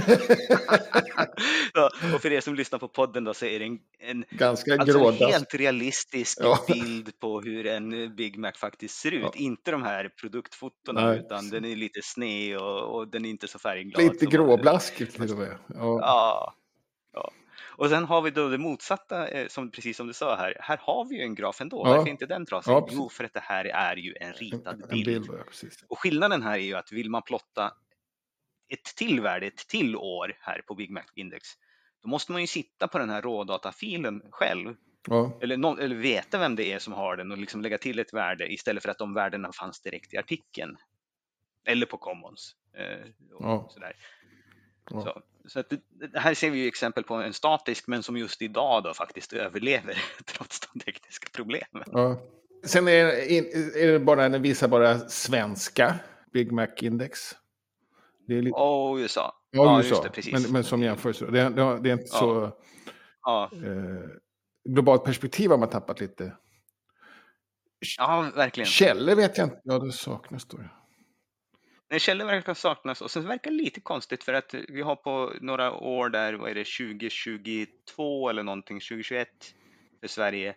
ja, 1.74 1.90
och 2.14 2.22
för 2.22 2.32
er 2.32 2.40
som 2.40 2.54
lyssnar 2.54 2.78
på 2.78 2.88
podden 2.88 3.24
då 3.24 3.34
så 3.34 3.46
är 3.46 3.58
det 3.58 3.64
en, 3.64 3.78
en, 3.98 4.24
Ganska 4.30 4.76
alltså 4.78 4.98
en 4.98 5.14
helt 5.14 5.54
realistisk 5.54 6.38
ja. 6.40 6.64
bild 6.68 7.20
på 7.20 7.40
hur 7.40 7.66
en 7.66 8.16
Big 8.16 8.38
Mac 8.38 8.52
faktiskt 8.52 8.94
ser 8.94 9.12
ut. 9.12 9.22
Ja. 9.22 9.32
Inte 9.34 9.70
de 9.70 9.82
här 9.82 10.10
produktfotona 10.20 11.06
Nej. 11.06 11.18
utan 11.18 11.50
den 11.50 11.64
är 11.64 11.76
lite 11.76 12.00
sned 12.02 12.56
och, 12.58 12.96
och 12.96 13.08
den 13.08 13.24
är 13.24 13.30
inte 13.30 13.48
så 13.48 13.58
färgglad. 13.58 14.02
Lite 14.02 14.26
gråblaskigt 14.26 15.12
till 15.12 15.32
och 15.32 15.38
med. 15.38 15.58
Ja. 15.68 15.98
ja. 16.02 17.32
Och 17.78 17.88
sen 17.88 18.04
har 18.04 18.22
vi 18.22 18.30
då 18.30 18.48
det 18.48 18.58
motsatta, 18.58 19.28
eh, 19.28 19.48
som, 19.48 19.70
precis 19.70 19.96
som 19.96 20.06
du 20.06 20.12
sa 20.12 20.36
här. 20.36 20.56
Här 20.60 20.78
har 20.82 21.04
vi 21.04 21.16
ju 21.16 21.22
en 21.22 21.34
graf 21.34 21.60
ändå. 21.60 21.82
Ja. 21.84 21.96
Varför 21.96 22.10
inte 22.10 22.26
den 22.26 22.46
trasig? 22.46 22.72
Ja, 22.72 22.88
jo, 22.90 23.08
för 23.08 23.24
att 23.24 23.34
det 23.34 23.42
här 23.42 23.64
är 23.64 23.96
ju 23.96 24.14
en 24.20 24.32
ritad 24.32 24.82
en, 24.82 24.88
bild. 24.88 25.08
En 25.08 25.22
bild 25.22 25.40
ja, 25.62 25.68
och 25.88 25.98
skillnaden 25.98 26.42
här 26.42 26.52
är 26.52 26.62
ju 26.62 26.74
att 26.74 26.92
vill 26.92 27.10
man 27.10 27.22
plotta 27.22 27.72
ett 28.68 28.96
till 28.96 29.20
värde, 29.20 29.46
ett 29.46 29.68
till 29.68 29.96
år 29.96 30.36
här 30.40 30.62
på 30.66 30.74
Big 30.74 30.90
Mac 30.90 31.04
Index, 31.14 31.48
då 32.02 32.08
måste 32.08 32.32
man 32.32 32.40
ju 32.40 32.46
sitta 32.46 32.88
på 32.88 32.98
den 32.98 33.10
här 33.10 33.22
rådatafilen 33.22 34.22
själv. 34.30 34.74
Ja. 35.08 35.38
Eller, 35.42 35.56
no, 35.56 35.78
eller 35.80 35.96
veta 35.96 36.38
vem 36.38 36.56
det 36.56 36.72
är 36.72 36.78
som 36.78 36.92
har 36.92 37.16
den 37.16 37.32
och 37.32 37.38
liksom 37.38 37.62
lägga 37.62 37.78
till 37.78 37.98
ett 37.98 38.14
värde 38.14 38.52
istället 38.52 38.82
för 38.82 38.90
att 38.90 38.98
de 38.98 39.14
värdena 39.14 39.52
fanns 39.52 39.80
direkt 39.80 40.14
i 40.14 40.16
artikeln. 40.16 40.76
Eller 41.64 41.86
på 41.86 41.98
Commons. 41.98 42.56
Eh, 42.76 43.10
ja. 43.40 43.68
sådär. 43.70 43.96
Ja. 44.90 45.00
Så, 45.00 45.22
så 45.48 45.60
att 45.60 45.70
det, 45.70 46.18
här 46.18 46.34
ser 46.34 46.50
vi 46.50 46.58
ju 46.58 46.68
exempel 46.68 47.04
på 47.04 47.14
en 47.14 47.32
statisk 47.32 47.86
men 47.86 48.02
som 48.02 48.16
just 48.16 48.42
idag 48.42 48.82
då 48.82 48.94
faktiskt 48.94 49.32
överlever 49.32 50.02
trots 50.24 50.60
de 50.60 50.80
tekniska 50.80 51.28
problemen. 51.32 51.84
Ja. 51.92 52.20
Sen 52.64 52.88
är, 52.88 53.04
är 53.76 53.92
det 53.92 53.98
bara, 53.98 54.28
den 54.28 54.42
visar 54.42 54.68
bara 54.68 54.98
svenska 54.98 55.94
Big 56.32 56.52
Mac-index. 56.52 57.36
Det 58.28 58.38
är 58.38 58.42
lite... 58.42 58.56
Och 58.56 58.96
USA. 58.96 59.34
Ja, 59.50 59.64
ja 59.64 59.78
USA. 59.78 60.02
Det, 60.02 60.10
precis. 60.10 60.32
Men, 60.32 60.52
men 60.52 60.64
som 60.64 60.82
jämförelse. 60.82 61.26
Det, 61.26 61.48
det, 61.48 61.78
det 61.82 61.90
är 61.90 61.92
inte 61.92 62.08
ja. 62.12 62.18
så... 62.18 62.52
Ja. 63.22 63.50
Eh, 63.52 64.08
globalt 64.68 65.04
perspektiv 65.04 65.50
har 65.50 65.58
man 65.58 65.68
tappat 65.68 66.00
lite. 66.00 66.36
Ja, 67.98 68.30
verkligen. 68.34 68.66
Källor 68.66 69.14
vet 69.14 69.38
jag 69.38 69.46
inte. 69.46 69.60
Ja, 69.64 69.78
det 69.78 69.92
saknas 69.92 70.44
då. 70.44 70.58
Nej, 71.90 72.00
källor 72.00 72.26
verkar 72.26 72.54
saknas 72.54 73.00
och 73.00 73.10
sen 73.10 73.28
verkar 73.28 73.50
det 73.50 73.56
lite 73.56 73.80
konstigt 73.80 74.24
för 74.24 74.32
att 74.32 74.54
vi 74.68 74.82
har 74.82 74.96
på 74.96 75.32
några 75.40 75.72
år 75.72 76.08
där, 76.08 76.34
vad 76.34 76.50
är 76.50 76.54
det, 76.54 76.64
2022 76.64 78.28
eller 78.30 78.42
någonting, 78.42 78.80
2021 78.80 79.28
för 80.00 80.08
Sverige, 80.08 80.56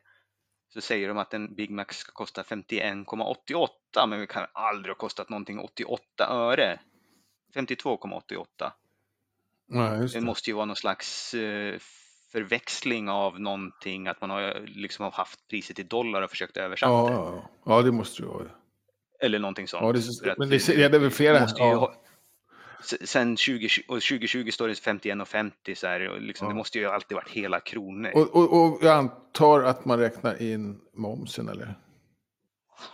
så 0.73 0.81
säger 0.81 1.07
de 1.07 1.17
att 1.17 1.33
en 1.33 1.55
Big 1.55 1.69
Mac 1.69 1.85
ska 1.89 2.11
kosta 2.11 2.43
51,88 2.43 4.07
men 4.07 4.19
vi 4.19 4.27
kan 4.27 4.45
aldrig 4.53 4.89
ha 4.89 4.97
kostat 4.97 5.29
någonting 5.29 5.59
88 5.59 6.27
öre. 6.29 6.79
52,88. 7.55 8.71
Ja, 9.67 9.81
det. 9.89 10.07
det. 10.07 10.21
måste 10.21 10.49
ju 10.49 10.55
vara 10.55 10.65
någon 10.65 10.75
slags 10.75 11.33
eh, 11.33 11.79
förväxling 12.31 13.09
av 13.09 13.39
någonting, 13.39 14.07
att 14.07 14.21
man 14.21 14.29
har 14.29 14.67
liksom 14.67 15.11
haft 15.13 15.47
priset 15.47 15.79
i 15.79 15.83
dollar 15.83 16.21
och 16.21 16.29
försökt 16.29 16.57
översätta 16.57 16.91
ja, 16.91 17.11
ja, 17.11 17.49
ja, 17.65 17.81
det 17.81 17.91
måste 17.91 18.21
ju 18.21 18.27
vara. 18.27 18.49
Eller 19.21 19.39
någonting 19.39 19.67
sånt. 19.67 19.83
Ja, 19.83 20.23
det, 20.23 20.37
men 20.37 20.49
det, 20.49 20.67
det 20.67 20.95
är 20.95 20.99
väl 20.99 21.11
flera. 21.11 21.47
Ja. 21.57 21.93
Sen 23.03 23.37
20, 23.37 23.69
och 23.87 24.01
2020 24.01 24.51
står 24.51 24.67
det 24.67 24.73
51,50 24.73 25.75
så 25.75 25.87
här, 25.87 26.09
och 26.09 26.21
liksom, 26.21 26.45
ja. 26.45 26.49
det 26.49 26.57
måste 26.57 26.79
ju 26.79 26.85
alltid 26.85 27.15
varit 27.15 27.29
hela 27.29 27.59
kronor. 27.59 28.11
Och, 28.15 28.35
och, 28.35 28.61
och 28.61 28.79
jag 28.81 28.97
antar 28.97 29.63
att 29.63 29.85
man 29.85 29.99
räknar 29.99 30.41
in 30.41 30.79
momsen 30.93 31.49
eller? 31.49 31.75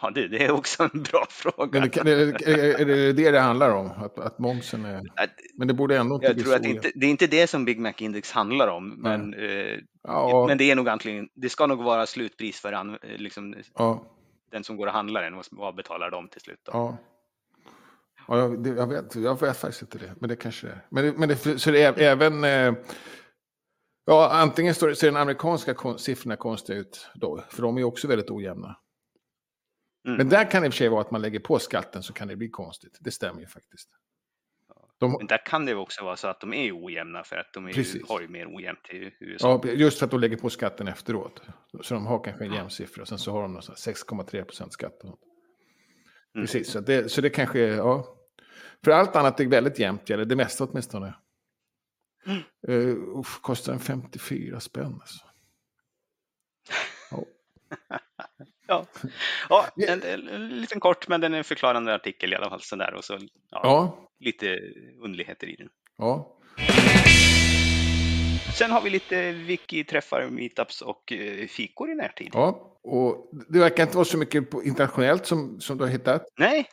Ja, 0.01 0.09
det, 0.09 0.27
det, 0.27 0.43
är 0.45 0.51
också 0.51 0.89
en 0.93 1.03
bra 1.03 1.25
fråga. 1.29 1.79
Men 1.79 1.89
det, 1.89 2.11
är, 2.11 2.81
är 2.81 2.85
det 2.85 3.13
det 3.13 3.31
det 3.31 3.39
handlar 3.39 3.69
om? 3.69 3.91
Att, 3.91 4.19
att 4.19 4.39
momsen 4.39 4.85
är... 4.85 5.01
Men 5.57 5.67
det 5.67 5.73
borde 5.73 5.97
ändå 5.97 6.15
inte 6.15 6.27
jag 6.27 6.35
bli 6.35 6.43
tror 6.43 6.51
så. 6.51 6.57
Att 6.57 6.63
det, 6.63 6.69
inte, 6.69 6.91
det 6.95 7.05
är 7.05 7.09
inte 7.09 7.27
det 7.27 7.47
som 7.47 7.65
Big 7.65 7.79
Mac 7.79 7.93
Index 7.97 8.31
handlar 8.31 8.67
om. 8.67 8.89
Men, 8.89 9.33
eh, 9.33 9.77
ja. 10.03 10.45
men 10.47 10.57
det 10.57 10.71
är 10.71 10.75
nog 10.75 10.89
antingen, 10.89 11.29
det 11.33 11.49
ska 11.49 11.67
nog 11.67 11.83
vara 11.83 12.05
slutpris 12.05 12.59
för 12.59 12.73
an, 12.73 12.97
liksom, 13.17 13.55
ja. 13.75 14.03
Den 14.51 14.63
som 14.63 14.77
går 14.77 14.87
och 14.87 14.93
handlar 14.93 15.23
den. 15.23 15.43
Vad 15.51 15.75
betalar 15.75 16.11
de 16.11 16.27
till 16.27 16.41
slut? 16.41 16.59
Då? 16.63 16.71
Ja. 16.73 16.97
Ja, 18.27 18.37
jag, 18.37 18.67
jag, 18.67 18.87
vet, 18.87 19.15
jag 19.15 19.41
vet 19.41 19.57
faktiskt 19.57 19.81
inte 19.81 19.97
det. 19.97 20.15
Men 20.19 20.29
det 20.29 20.35
kanske 20.35 20.67
är. 20.67 20.85
Men, 20.89 21.09
men 21.15 21.29
det, 21.29 21.59
så 21.59 21.71
det 21.71 21.83
är 21.83 21.99
även... 21.99 22.43
Eh, 22.43 22.73
ja, 24.05 24.29
antingen 24.31 24.75
står, 24.75 24.93
ser 24.93 25.07
den 25.07 25.21
amerikanska 25.21 25.75
siffrorna 25.97 26.35
konstiga 26.35 26.79
ut 26.79 27.09
då. 27.15 27.43
För 27.49 27.61
de 27.61 27.77
är 27.77 27.83
också 27.83 28.07
väldigt 28.07 28.31
ojämna. 28.31 28.77
Mm. 30.07 30.17
Men 30.17 30.29
där 30.29 30.51
kan 30.51 30.61
det 30.61 30.65
i 30.65 30.69
och 30.69 30.73
för 30.73 30.77
sig 30.77 30.89
vara 30.89 31.01
att 31.01 31.11
man 31.11 31.21
lägger 31.21 31.39
på 31.39 31.59
skatten 31.59 32.03
så 32.03 32.13
kan 32.13 32.27
det 32.27 32.35
bli 32.35 32.49
konstigt. 32.49 32.97
Det 32.99 33.11
stämmer 33.11 33.41
ju 33.41 33.47
faktiskt. 33.47 33.89
De... 34.97 35.11
Men 35.11 35.27
där 35.27 35.45
kan 35.45 35.65
det 35.65 35.75
också 35.75 36.03
vara 36.03 36.15
så 36.15 36.27
att 36.27 36.41
de 36.41 36.53
är 36.53 36.85
ojämna 36.85 37.23
för 37.23 37.35
att 37.35 37.53
de 37.53 37.67
är, 37.67 38.07
har 38.09 38.21
ju 38.21 38.27
mer 38.27 38.55
ojämnt 38.55 38.89
i 38.89 39.11
USA. 39.19 39.61
Ja, 39.63 39.69
just 39.71 39.99
för 39.99 40.05
att 40.05 40.11
de 40.11 40.19
lägger 40.19 40.37
på 40.37 40.49
skatten 40.49 40.87
efteråt. 40.87 41.41
Så 41.81 41.93
de 41.93 42.05
har 42.05 42.23
kanske 42.23 42.45
en 42.45 42.53
jämn 42.53 42.69
siffra 42.69 43.01
och 43.01 43.07
sen 43.07 43.17
så 43.17 43.31
har 43.31 43.41
de 43.41 43.59
6,3 43.59 44.43
procent 44.43 44.73
skatt. 44.73 45.03
Mm. 45.03 45.15
Precis, 46.33 46.71
så 46.71 46.79
det, 46.79 47.11
så 47.11 47.21
det 47.21 47.29
kanske 47.29 47.59
är, 47.59 47.75
ja. 47.75 48.17
För 48.83 48.91
allt 48.91 49.15
annat 49.15 49.39
är 49.39 49.45
väldigt 49.45 49.79
jämnt, 49.79 50.09
eller 50.09 50.25
det 50.25 50.35
mesta 50.35 50.63
åtminstone. 50.63 51.13
Mm. 52.25 52.41
Uh, 52.69 53.19
uff, 53.19 53.39
kostar 53.41 53.73
en 53.73 53.79
54 53.79 54.59
spänn 54.59 54.99
alltså. 55.01 55.25
Ja, 58.67 58.85
ja 59.49 59.65
en, 59.87 60.03
en, 60.03 60.49
liten 60.49 60.79
kort 60.79 61.07
men 61.07 61.21
den 61.21 61.33
är 61.33 61.37
en 61.37 61.43
förklarande 61.43 61.95
artikel 61.95 62.33
i 62.33 62.35
alla 62.35 62.49
fall. 62.49 62.61
Sådär, 62.61 62.93
och 62.93 63.03
så, 63.03 63.13
ja, 63.51 63.59
ja. 63.63 64.09
Lite 64.19 64.59
underligheter 65.01 65.47
i 65.47 65.55
den. 65.55 65.69
Ja. 65.97 66.37
Sen 68.57 68.71
har 68.71 68.81
vi 68.81 68.89
lite 68.89 69.31
wiki-träffar, 69.31 70.29
meetups 70.29 70.81
och 70.81 71.11
eh, 71.11 71.47
fikor 71.47 71.91
i 71.91 71.95
närtid. 71.95 72.29
Ja, 72.33 72.77
och 72.83 73.29
det 73.49 73.59
verkar 73.59 73.83
inte 73.83 73.97
vara 73.97 74.05
så 74.05 74.17
mycket 74.17 74.53
internationellt 74.63 75.25
som, 75.25 75.61
som 75.61 75.77
du 75.77 75.83
har 75.83 75.91
hittat. 75.91 76.25
Nej, 76.39 76.69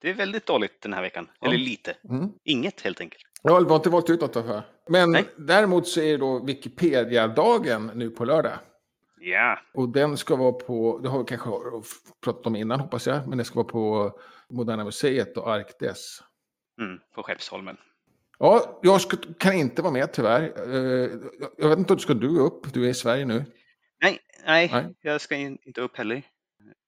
det 0.00 0.10
är 0.10 0.14
väldigt 0.14 0.46
dåligt 0.46 0.80
den 0.80 0.92
här 0.92 1.02
veckan. 1.02 1.28
Ja. 1.40 1.46
Eller 1.46 1.58
lite. 1.58 1.96
Mm. 2.10 2.28
Inget 2.44 2.80
helt 2.80 3.00
enkelt. 3.00 3.22
Ja, 3.42 3.58
vi 3.58 3.64
har 3.68 3.76
inte 3.76 3.90
valt 3.90 4.10
ut 4.10 4.20
något 4.20 4.32
för. 4.32 4.62
Men 4.88 5.12
Nej. 5.12 5.24
däremot 5.36 5.88
så 5.88 6.00
är 6.00 6.18
då 6.18 6.44
Wikipedia-dagen 6.44 7.90
nu 7.94 8.10
på 8.10 8.24
lördag. 8.24 8.58
Ja. 9.26 9.58
Och 9.74 9.88
den 9.88 10.16
ska 10.16 10.36
vara 10.36 10.52
på, 10.52 11.00
det 11.02 11.08
har 11.08 11.18
vi 11.18 11.24
kanske 11.24 11.50
pratat 12.24 12.46
om 12.46 12.56
innan 12.56 12.80
hoppas 12.80 13.06
jag, 13.06 13.28
men 13.28 13.38
det 13.38 13.44
ska 13.44 13.54
vara 13.54 13.68
på 13.68 14.12
Moderna 14.50 14.84
Museet 14.84 15.36
och 15.36 15.52
Arkdes. 15.52 16.22
Mm, 16.80 16.98
på 17.14 17.22
Skeppsholmen. 17.22 17.76
Ja, 18.38 18.80
jag 18.82 19.00
ska, 19.00 19.16
kan 19.38 19.52
inte 19.52 19.82
vara 19.82 19.92
med 19.92 20.12
tyvärr. 20.12 20.68
Uh, 20.68 21.10
jag 21.56 21.68
vet 21.68 21.78
inte, 21.78 21.98
ska 21.98 22.14
du 22.14 22.38
upp? 22.38 22.72
Du 22.72 22.84
är 22.84 22.88
i 22.88 22.94
Sverige 22.94 23.24
nu. 23.24 23.44
Nej, 24.02 24.18
nej, 24.46 24.68
nej. 24.72 24.94
jag 25.00 25.20
ska 25.20 25.34
in, 25.34 25.58
inte 25.62 25.80
upp 25.80 25.96
heller. 25.96 26.22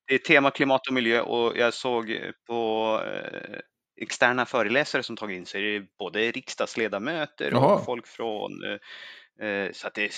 Det 0.06 0.14
är 0.14 0.18
tema 0.18 0.50
klimat 0.50 0.86
och 0.86 0.94
miljö 0.94 1.20
och 1.20 1.56
jag 1.56 1.74
såg 1.74 2.20
på 2.46 3.00
eh, 3.04 3.58
externa 4.00 4.46
föreläsare 4.46 5.02
som 5.02 5.16
tagit 5.16 5.36
in 5.36 5.46
sig, 5.46 5.88
både 5.98 6.30
riksdagsledamöter 6.30 7.50
Jaha. 7.50 7.74
och 7.74 7.84
folk 7.84 8.06
från 8.06 8.64
eh, 8.64 8.70
Eh, 8.70 8.78
så 9.72 9.86
att 9.86 9.94
det, 9.94 10.10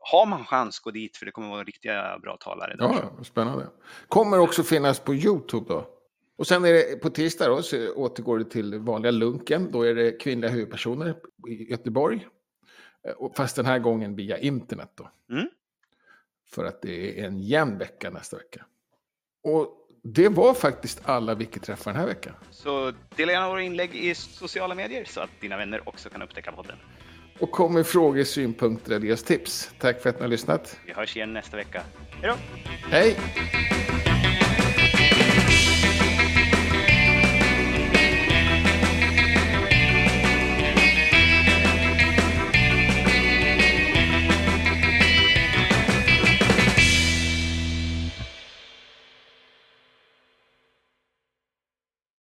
har 0.00 0.26
man 0.26 0.44
chans, 0.44 0.80
gå 0.80 0.90
dit 0.90 1.16
för 1.16 1.26
det 1.26 1.32
kommer 1.32 1.48
vara 1.48 1.64
riktiga 1.64 2.18
bra 2.18 2.36
talare. 2.36 2.76
Där. 2.76 2.84
Ja, 2.84 3.24
spännande. 3.24 3.66
Kommer 4.08 4.38
också 4.38 4.62
finnas 4.62 5.00
på 5.00 5.14
YouTube 5.14 5.66
då. 5.68 5.88
Och 6.36 6.46
sen 6.46 6.64
är 6.64 6.72
det 6.72 7.02
på 7.02 7.10
tisdag 7.10 7.48
då, 7.48 7.62
så 7.62 7.92
återgår 7.94 8.38
det 8.38 8.44
till 8.44 8.78
vanliga 8.78 9.10
lunken. 9.10 9.72
Då 9.72 9.82
är 9.82 9.94
det 9.94 10.12
kvinnliga 10.12 10.50
huvudpersoner 10.50 11.14
i 11.48 11.70
Göteborg. 11.70 12.26
Eh, 13.08 13.32
fast 13.36 13.56
den 13.56 13.66
här 13.66 13.78
gången 13.78 14.16
via 14.16 14.38
internet 14.38 14.90
då. 14.94 15.10
Mm. 15.30 15.48
För 16.50 16.64
att 16.64 16.82
det 16.82 17.20
är 17.20 17.24
en 17.24 17.38
jämn 17.38 17.78
vecka 17.78 18.10
nästa 18.10 18.36
vecka. 18.36 18.64
Och 19.42 19.78
det 20.04 20.28
var 20.28 20.54
faktiskt 20.54 21.00
alla 21.04 21.34
Wiki-träffar 21.34 21.92
den 21.92 22.00
här 22.00 22.06
veckan. 22.06 22.34
Så 22.50 22.92
dela 23.16 23.32
gärna 23.32 23.48
våra 23.48 23.62
inlägg 23.62 23.94
i 23.94 24.14
sociala 24.14 24.74
medier 24.74 25.04
så 25.04 25.20
att 25.20 25.30
dina 25.40 25.56
vänner 25.56 25.88
också 25.88 26.10
kan 26.10 26.22
upptäcka 26.22 26.52
podden. 26.52 26.76
Och 27.38 27.50
kom 27.50 27.74
med 27.74 27.86
frågor, 27.86 28.24
synpunkter 28.24 28.92
eller 28.92 29.16
tips. 29.16 29.70
Tack 29.78 30.02
för 30.02 30.10
att 30.10 30.16
ni 30.16 30.22
har 30.22 30.28
lyssnat. 30.28 30.78
Vi 30.86 30.92
hörs 30.92 31.16
igen 31.16 31.32
nästa 31.32 31.56
vecka. 31.56 31.82
Hej 32.10 32.30
då! 32.30 32.36
Hej! 32.90 33.16